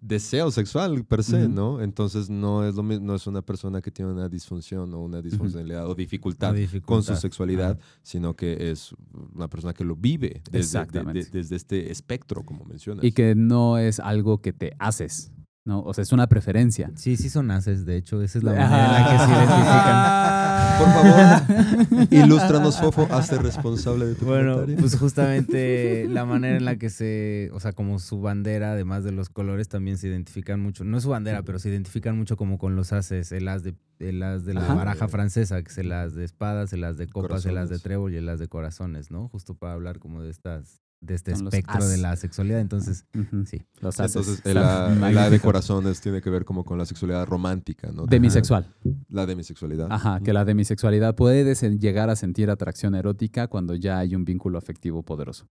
[0.00, 1.48] deseo sexual per se.
[1.48, 1.80] ¿no?
[1.80, 5.20] Entonces no es lo mismo, no es una persona que tiene una disfunción o una
[5.22, 6.54] disfuncionalidad o dificultad
[6.84, 8.94] con su sexualidad, sino que es
[9.34, 11.24] una persona que lo vive desde, de- Exactamente.
[11.24, 13.04] de- desde este espectro, como mencionas.
[13.04, 15.30] Y que no es algo que te haces,
[15.68, 15.82] ¿no?
[15.82, 16.90] O sea, es una preferencia.
[16.96, 20.78] Sí, sí son haces, de hecho, esa es la manera en la que se identifican.
[20.78, 24.80] Por favor, ilústranos, Fofo, hazte responsable de tu Bueno, comentario.
[24.80, 29.12] pues justamente la manera en la que se, o sea, como su bandera, además de
[29.12, 30.84] los colores, también se identifican mucho.
[30.84, 33.74] No es su bandera, pero se identifican mucho como con los haces, el as de,
[33.98, 34.74] el as de la Ajá.
[34.74, 37.76] baraja francesa, que es el as de espadas, el as de copas, el as de
[37.76, 37.82] Corazones.
[37.82, 39.28] trébol y el as de corazones, ¿no?
[39.28, 42.60] Justo para hablar como de estas, de este Son espectro de la sexualidad.
[42.60, 43.06] Entonces,
[43.46, 43.62] sí.
[43.80, 44.16] Los haces.
[44.16, 48.04] Entonces, la, el A de corazones tiene que ver como con la sexualidad romántica, ¿no?
[48.06, 48.74] Demisexual.
[49.08, 49.88] La demisexualidad.
[49.90, 54.58] Ajá, que la demisexualidad puede llegar a sentir atracción erótica cuando ya hay un vínculo
[54.58, 55.46] afectivo poderoso.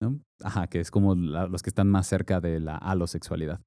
[0.00, 0.20] ¿no?
[0.44, 3.60] Ajá, que es como la- los que están más cerca de la alosexualidad.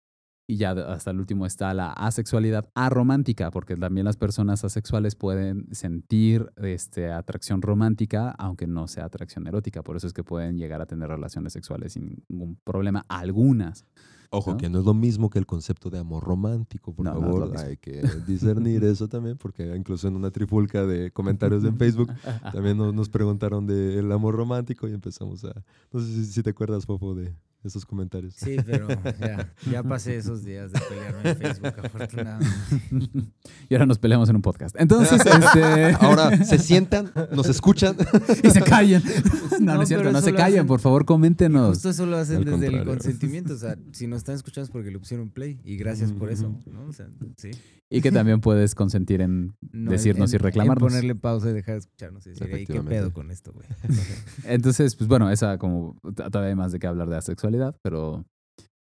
[0.52, 5.16] Y ya de- hasta el último está la asexualidad aromántica, porque también las personas asexuales
[5.16, 9.82] pueden sentir este, atracción romántica, aunque no sea atracción erótica.
[9.82, 13.06] Por eso es que pueden llegar a tener relaciones sexuales sin ningún problema.
[13.08, 13.86] Algunas.
[14.30, 14.58] Ojo, ¿no?
[14.58, 17.52] que no es lo mismo que el concepto de amor romántico, por No, no favor.
[17.52, 17.68] mismo.
[17.68, 22.10] hay que discernir eso también, porque incluso en una trifulca de comentarios en Facebook
[22.52, 25.54] también nos, nos preguntaron del amor romántico y empezamos a...
[25.93, 27.34] No sé si, si te acuerdas, Fofo, de
[27.64, 28.34] esos comentarios.
[28.36, 28.88] Sí, pero
[29.20, 33.30] ya, ya pasé esos días de pelearme en Facebook, afortunadamente.
[33.70, 34.76] y ahora nos peleamos en un podcast.
[34.80, 35.93] Entonces, este...
[36.01, 37.95] Ahora, se sientan, nos escuchan.
[38.43, 39.03] y se callan.
[39.62, 41.70] No, no, No, es cierto, no se hacen- por favor, coméntenos.
[41.70, 43.53] Justo eso lo hacen Al desde el consentimiento.
[43.53, 45.59] O sea, si nos están escuchando es porque le pusieron play.
[45.64, 46.57] Y gracias por eso.
[46.66, 46.86] ¿no?
[46.88, 47.07] O sea,
[47.38, 47.51] sí.
[47.93, 50.83] Y que también puedes consentir en No, decirnos en- y reclamarnos.
[50.83, 52.25] En ponerle pausa y dejar de escucharnos.
[52.25, 53.67] Y decir, "Ey, ¿qué pedo con esto, güey?
[54.45, 58.25] Entonces, pues bueno, esa como todavía hay más de qué hablar de asexualidad, pero,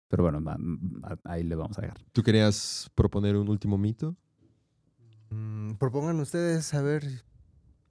[0.10, 0.44] pero bueno,
[1.24, 1.98] ahí le vamos a dejar.
[2.12, 4.16] ¿Tú querías proponer un último mito?
[5.30, 7.06] Mm, propongan ustedes, a ver,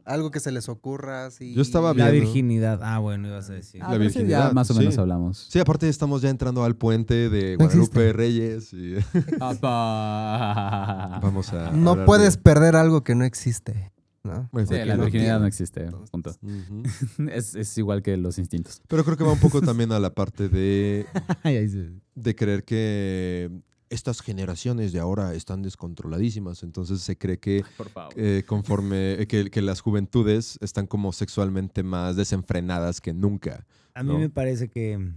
[0.09, 1.27] algo que se les ocurra.
[1.27, 1.55] Así.
[1.55, 2.13] Yo estaba La viendo.
[2.27, 2.81] virginidad.
[2.83, 3.81] Ah, bueno, ibas a decir.
[3.83, 5.01] Ah, La pero ese virginidad, Ya más o menos sí.
[5.01, 5.47] hablamos.
[5.51, 8.13] Sí, aparte estamos ya entrando al puente de No Guadalupe existe.
[8.13, 8.73] Reyes.
[8.73, 8.95] Y
[9.41, 11.21] Apa.
[11.23, 11.71] vamos a...
[11.73, 13.93] No puedes de- perder algo que no existe.
[14.25, 14.49] ¿no?
[14.53, 16.35] Pues, Sí, la no virginidad no existe, punto.
[16.43, 16.83] Ujú.
[17.33, 18.83] Es, es igual que los instintos.
[18.89, 21.07] Pero creo que va un poco también a la parte de,
[22.15, 23.51] de creer que
[23.91, 28.15] estas generaciones de ahora están descontroladísimas, entonces se cree que Por favor.
[28.17, 33.67] eh, conforme, eh, que, que las juventudes están como sexualmente más desenfrenadas que nunca.
[33.95, 35.13] A mí me parece que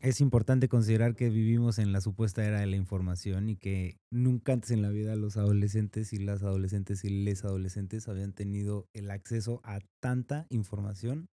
[0.00, 4.52] es importante considerar que vivimos en la supuesta era de la información y que nunca
[4.52, 9.10] antes en la vida los adolescentes y las adolescentes y les adolescentes habían tenido el
[9.10, 11.28] acceso a tanta información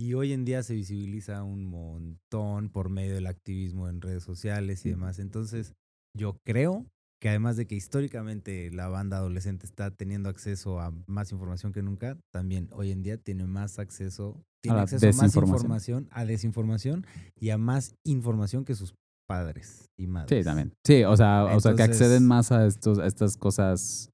[0.00, 4.86] y hoy en día se visibiliza un montón por medio del activismo en redes sociales
[4.86, 5.18] y demás.
[5.18, 5.74] Entonces,
[6.18, 6.84] yo creo
[7.20, 11.82] que además de que históricamente la banda adolescente está teniendo acceso a más información que
[11.82, 15.56] nunca, también hoy en día tiene más acceso, tiene la acceso a más desinformación.
[15.56, 17.06] información, a desinformación
[17.40, 18.94] y a más información que sus
[19.28, 20.38] padres y madres.
[20.38, 20.72] Sí, también.
[20.86, 24.10] Sí, o sea, o sea que acceden más a, estos, a estas cosas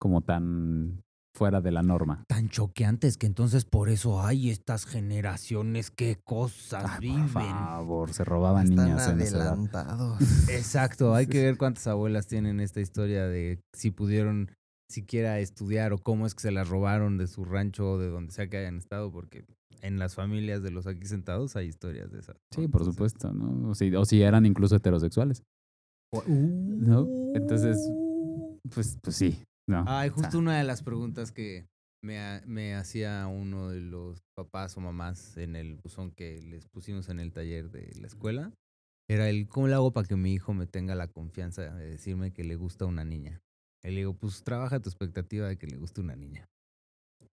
[0.00, 1.02] como tan
[1.34, 2.24] fuera de la norma.
[2.28, 7.32] Tan choqueantes que entonces por eso hay estas generaciones, qué cosas Ay, viven.
[7.32, 9.48] por favor, se robaban Están niñas en esa edad.
[9.48, 10.18] adelantados.
[10.50, 14.50] Exacto, hay que ver cuántas abuelas tienen esta historia de si pudieron
[14.90, 18.30] siquiera estudiar o cómo es que se las robaron de su rancho o de donde
[18.32, 19.46] sea que hayan estado, porque
[19.80, 22.36] en las familias de los aquí sentados hay historias de esas.
[22.54, 23.70] Sí, por supuesto, ¿no?
[23.70, 25.42] O si, o si eran incluso heterosexuales.
[26.26, 27.08] ¿No?
[27.34, 27.78] Entonces,
[28.74, 29.42] pues, pues sí.
[29.68, 29.84] No.
[29.86, 31.66] Ay, o sea, justo una de las preguntas que
[32.04, 36.66] me, ha- me hacía uno de los papás o mamás en el buzón que les
[36.68, 38.52] pusimos en el taller de la escuela
[39.08, 42.32] era el ¿cómo le hago para que mi hijo me tenga la confianza de decirme
[42.32, 43.40] que le gusta una niña?
[43.84, 46.48] Y le digo, pues trabaja tu expectativa de que le guste una niña.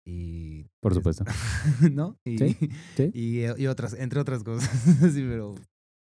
[0.07, 1.24] Y Por es- supuesto.
[1.93, 2.16] ¿no?
[2.24, 2.57] Y, Sí,
[2.97, 3.11] sí.
[3.14, 4.70] Y, y otras, entre otras cosas.
[5.14, 5.55] sí, pero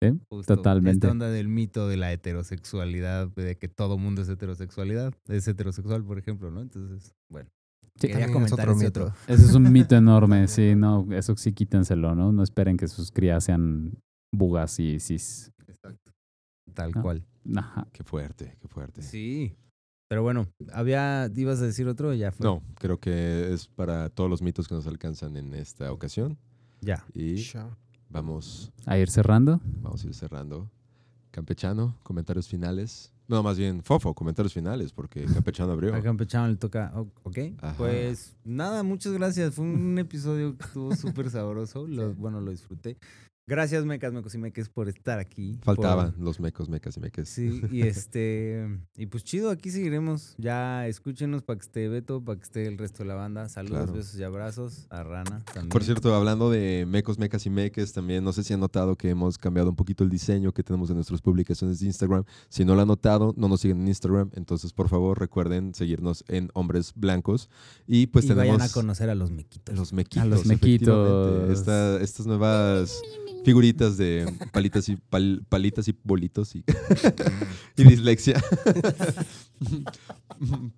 [0.01, 1.07] Sí, justo totalmente.
[1.07, 6.05] Esta onda del mito de la heterosexualidad, de que todo mundo es heterosexualidad, es heterosexual,
[6.05, 6.61] por ejemplo, ¿no?
[6.61, 7.51] Entonces, bueno.
[8.01, 8.07] Sí.
[8.07, 9.05] quería También es comentar otro ese mito.
[9.07, 9.15] otro.
[9.27, 12.31] Ese es un mito enorme, sí, no, eso sí quítenselo, ¿no?
[12.33, 13.93] No esperen que sus crías sean
[14.33, 15.51] bugas y cis.
[15.67, 16.13] Exacto.
[16.75, 17.03] Tal Ah.
[17.03, 17.25] cual.
[17.57, 17.89] Ajá.
[17.93, 19.03] Qué fuerte, qué fuerte.
[19.03, 19.57] Sí.
[20.09, 22.11] Pero bueno, había, ¿ibas a decir otro?
[22.11, 22.45] o Ya fue.
[22.45, 26.39] No, creo que es para todos los mitos que nos alcanzan en esta ocasión.
[26.81, 27.05] Ya.
[27.15, 27.43] Y.
[28.09, 29.61] vamos, A ir cerrando.
[29.83, 30.71] vamos a ir cerrando.
[31.31, 33.13] Campechano, comentarios finales.
[33.29, 35.95] No, más bien Fofo, comentarios finales, porque Campechano abrió.
[35.95, 36.93] A Campechano le toca.
[37.23, 37.39] Ok.
[37.61, 37.75] Ajá.
[37.77, 39.55] Pues nada, muchas gracias.
[39.55, 41.87] Fue un episodio que estuvo súper sabroso.
[41.87, 42.97] Lo- bueno, lo disfruté.
[43.49, 45.59] Gracias, Mecas, Mecos y Meques, por estar aquí.
[45.63, 47.31] Faltaban por- los mecos, mecas y meques.
[47.31, 48.69] Sí, y este.
[48.95, 50.35] Y pues chido, aquí seguiremos.
[50.37, 53.49] Ya escúchenos para que esté Beto, para que esté el resto de la banda.
[53.49, 53.93] Saludos, Claro.
[53.95, 55.71] besos y abrazos a Rana también.
[55.71, 59.09] Por cierto, hablando de mecos, mecas y meques, también no sé si han notado que
[59.09, 62.25] hemos cambiado un poquito el diseño que tenemos en nuestras publicaciones de Instagram.
[62.51, 64.31] Si no lo han notado, no nos siguen en Instagram.
[64.35, 67.49] Entonces, por favor, recuerden seguirnos en Hombres Blancos.
[67.87, 69.75] Y pues y tenemos vayan a conocer a los mequitos.
[69.75, 70.23] los mequitos.
[70.23, 71.51] A los mequitos.
[71.51, 73.01] Esta- estas nuevas
[73.45, 76.65] figuritas de palitas y, pal- palitas y bolitos y,
[77.77, 78.41] y dislexia.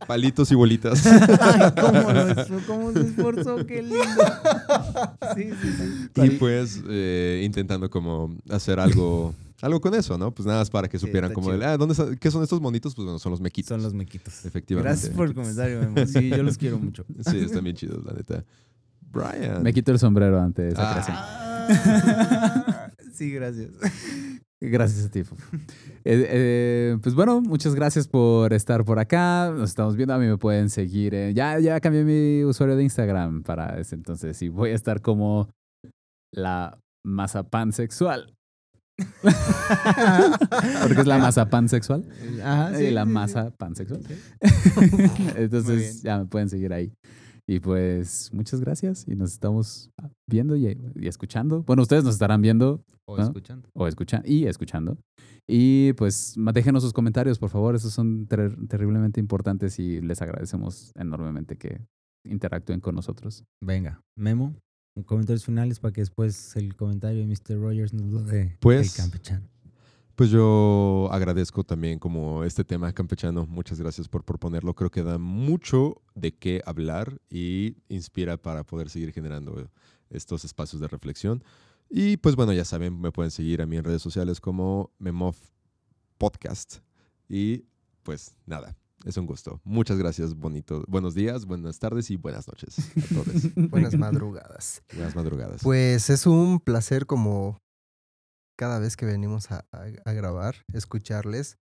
[0.06, 1.04] Palitos y bolitas.
[1.40, 4.24] Ay, cómo, lo cómo se esforzó, qué lindo.
[5.36, 5.68] Sí, sí,
[6.14, 6.22] sí.
[6.22, 10.32] Y pues eh, intentando como hacer algo, algo con eso, ¿no?
[10.32, 12.61] Pues nada más para que Sí, supieran como, de, ah, ¿dónde está- ¿qué son estos
[12.61, 12.94] monitos?
[12.94, 13.68] Pues bueno, son los mequitos.
[13.68, 14.44] Son los mequitos.
[14.46, 14.88] Efectivamente.
[14.88, 16.06] Gracias por el comentario, Memo.
[16.06, 17.04] Sí, yo los quiero mucho.
[17.30, 18.44] Sí, están bien chidos, la neta.
[19.12, 19.62] Brian.
[19.62, 20.92] Me quito el sombrero ante esa Ah.
[20.92, 21.49] creación.
[23.12, 23.71] Sí, gracias.
[24.62, 25.21] Gracias a ti.
[25.21, 25.25] Eh,
[26.05, 29.53] eh, pues bueno, muchas gracias por estar por acá.
[29.55, 30.14] Nos estamos viendo.
[30.14, 31.14] A mí me pueden seguir.
[31.35, 34.41] ya, ya cambié mi usuario de Instagram para ese entonces.
[34.41, 35.51] Y voy a estar como
[36.33, 38.35] la mazapán sexual.
[40.83, 42.07] Porque es la mazapán sexual.
[42.43, 44.03] Ajá, Sí, la masa pansexual.
[45.37, 46.93] Entonces ya me pueden seguir ahí.
[47.51, 49.90] Y pues muchas gracias y nos estamos
[50.28, 51.64] viendo y, y escuchando.
[51.64, 53.24] Bueno, ustedes nos estarán viendo O ¿no?
[53.24, 53.68] escuchando.
[53.74, 54.96] o escuchan y escuchando.
[55.48, 57.74] Y pues déjenos sus comentarios, por favor.
[57.74, 61.80] Esos son ter- terriblemente importantes y les agradecemos enormemente que
[62.24, 63.42] interactúen con nosotros.
[63.61, 64.55] Venga, Memo,
[65.05, 67.61] comentarios finales para que después el comentario de Mr.
[67.61, 69.48] Rogers nos lo dé Pues- el campechano.
[70.16, 73.46] Pues yo agradezco también como este tema campechano.
[73.46, 74.74] Muchas gracias por proponerlo.
[74.74, 79.70] Creo que da mucho de qué hablar y inspira para poder seguir generando
[80.11, 81.42] estos espacios de reflexión.
[81.88, 85.36] Y pues bueno, ya saben, me pueden seguir a mí en redes sociales como Memov
[86.18, 86.78] Podcast.
[87.28, 87.64] Y
[88.02, 89.61] pues nada, es un gusto.
[89.64, 90.84] Muchas gracias, bonito.
[90.86, 93.54] Buenos días, buenas tardes y buenas noches a todos.
[93.70, 94.82] Buenas madrugadas.
[94.94, 95.62] buenas madrugadas.
[95.62, 97.58] Pues es un placer como
[98.61, 99.64] cada vez que venimos a,
[100.04, 101.56] grabar, escucharles.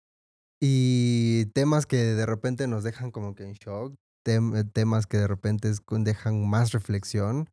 [0.63, 3.95] Y temas que de repente nos dejan como que en shock,
[4.25, 7.51] tem- temas que de repente dejan más reflexión.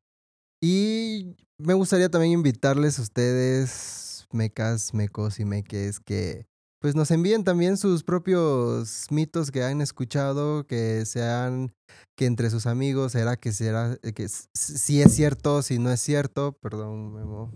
[0.61, 6.45] Y me gustaría también invitarles a ustedes, mecas, mecos y meques, que
[6.79, 11.73] pues nos envíen también sus propios mitos que han escuchado, que sean,
[12.15, 15.99] que entre sus amigos será que será, eh, que si es cierto, si no es
[15.99, 17.51] cierto, perdón, Memo.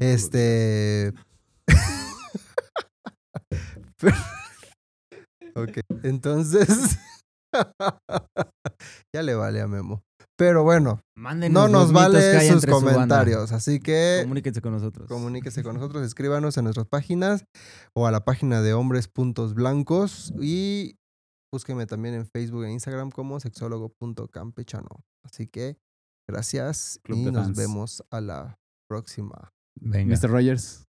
[0.00, 1.12] Este.
[5.54, 6.98] ok, entonces.
[9.14, 10.02] ya le vale a Memo.
[10.38, 13.52] Pero bueno, Mándenos no nos vale sus su comentarios.
[13.52, 15.08] Así que Comuníquense con nosotros.
[15.08, 17.44] comuníquese con nosotros, escríbanos en nuestras páginas
[17.94, 20.96] o a la página de hombres puntos blancos y
[21.50, 25.04] búsqueme también en Facebook e Instagram como sexólogo.campechano.
[25.24, 25.78] Así que
[26.28, 27.56] gracias Club y nos fans.
[27.56, 28.58] vemos a la
[28.90, 29.52] próxima.
[29.80, 30.14] Venga.
[30.16, 30.30] Mr.
[30.30, 30.84] Rogers.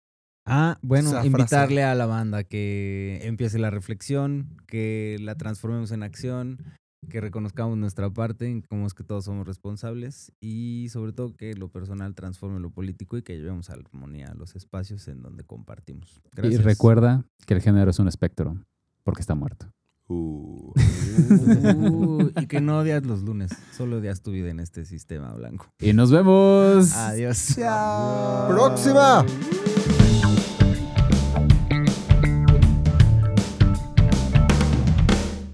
[0.45, 1.27] Ah, bueno, Esa frase.
[1.27, 6.63] invitarle a la banda que empiece la reflexión, que la transformemos en acción,
[7.09, 11.53] que reconozcamos nuestra parte, en cómo es que todos somos responsables y sobre todo que
[11.53, 16.21] lo personal transforme lo político y que llevemos armonía a los espacios en donde compartimos.
[16.33, 16.63] Y Gracias.
[16.63, 18.57] recuerda que el género es un espectro,
[19.03, 19.67] porque está muerto.
[20.09, 20.73] Uh.
[21.29, 25.67] Uh, y que no odias los lunes, solo odias tu vida en este sistema blanco.
[25.79, 26.93] Y nos vemos.
[26.93, 27.55] Adiós.
[28.47, 29.25] ¡Próxima!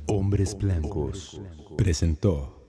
[0.07, 1.41] Hombres Blancos
[1.75, 2.62] presentó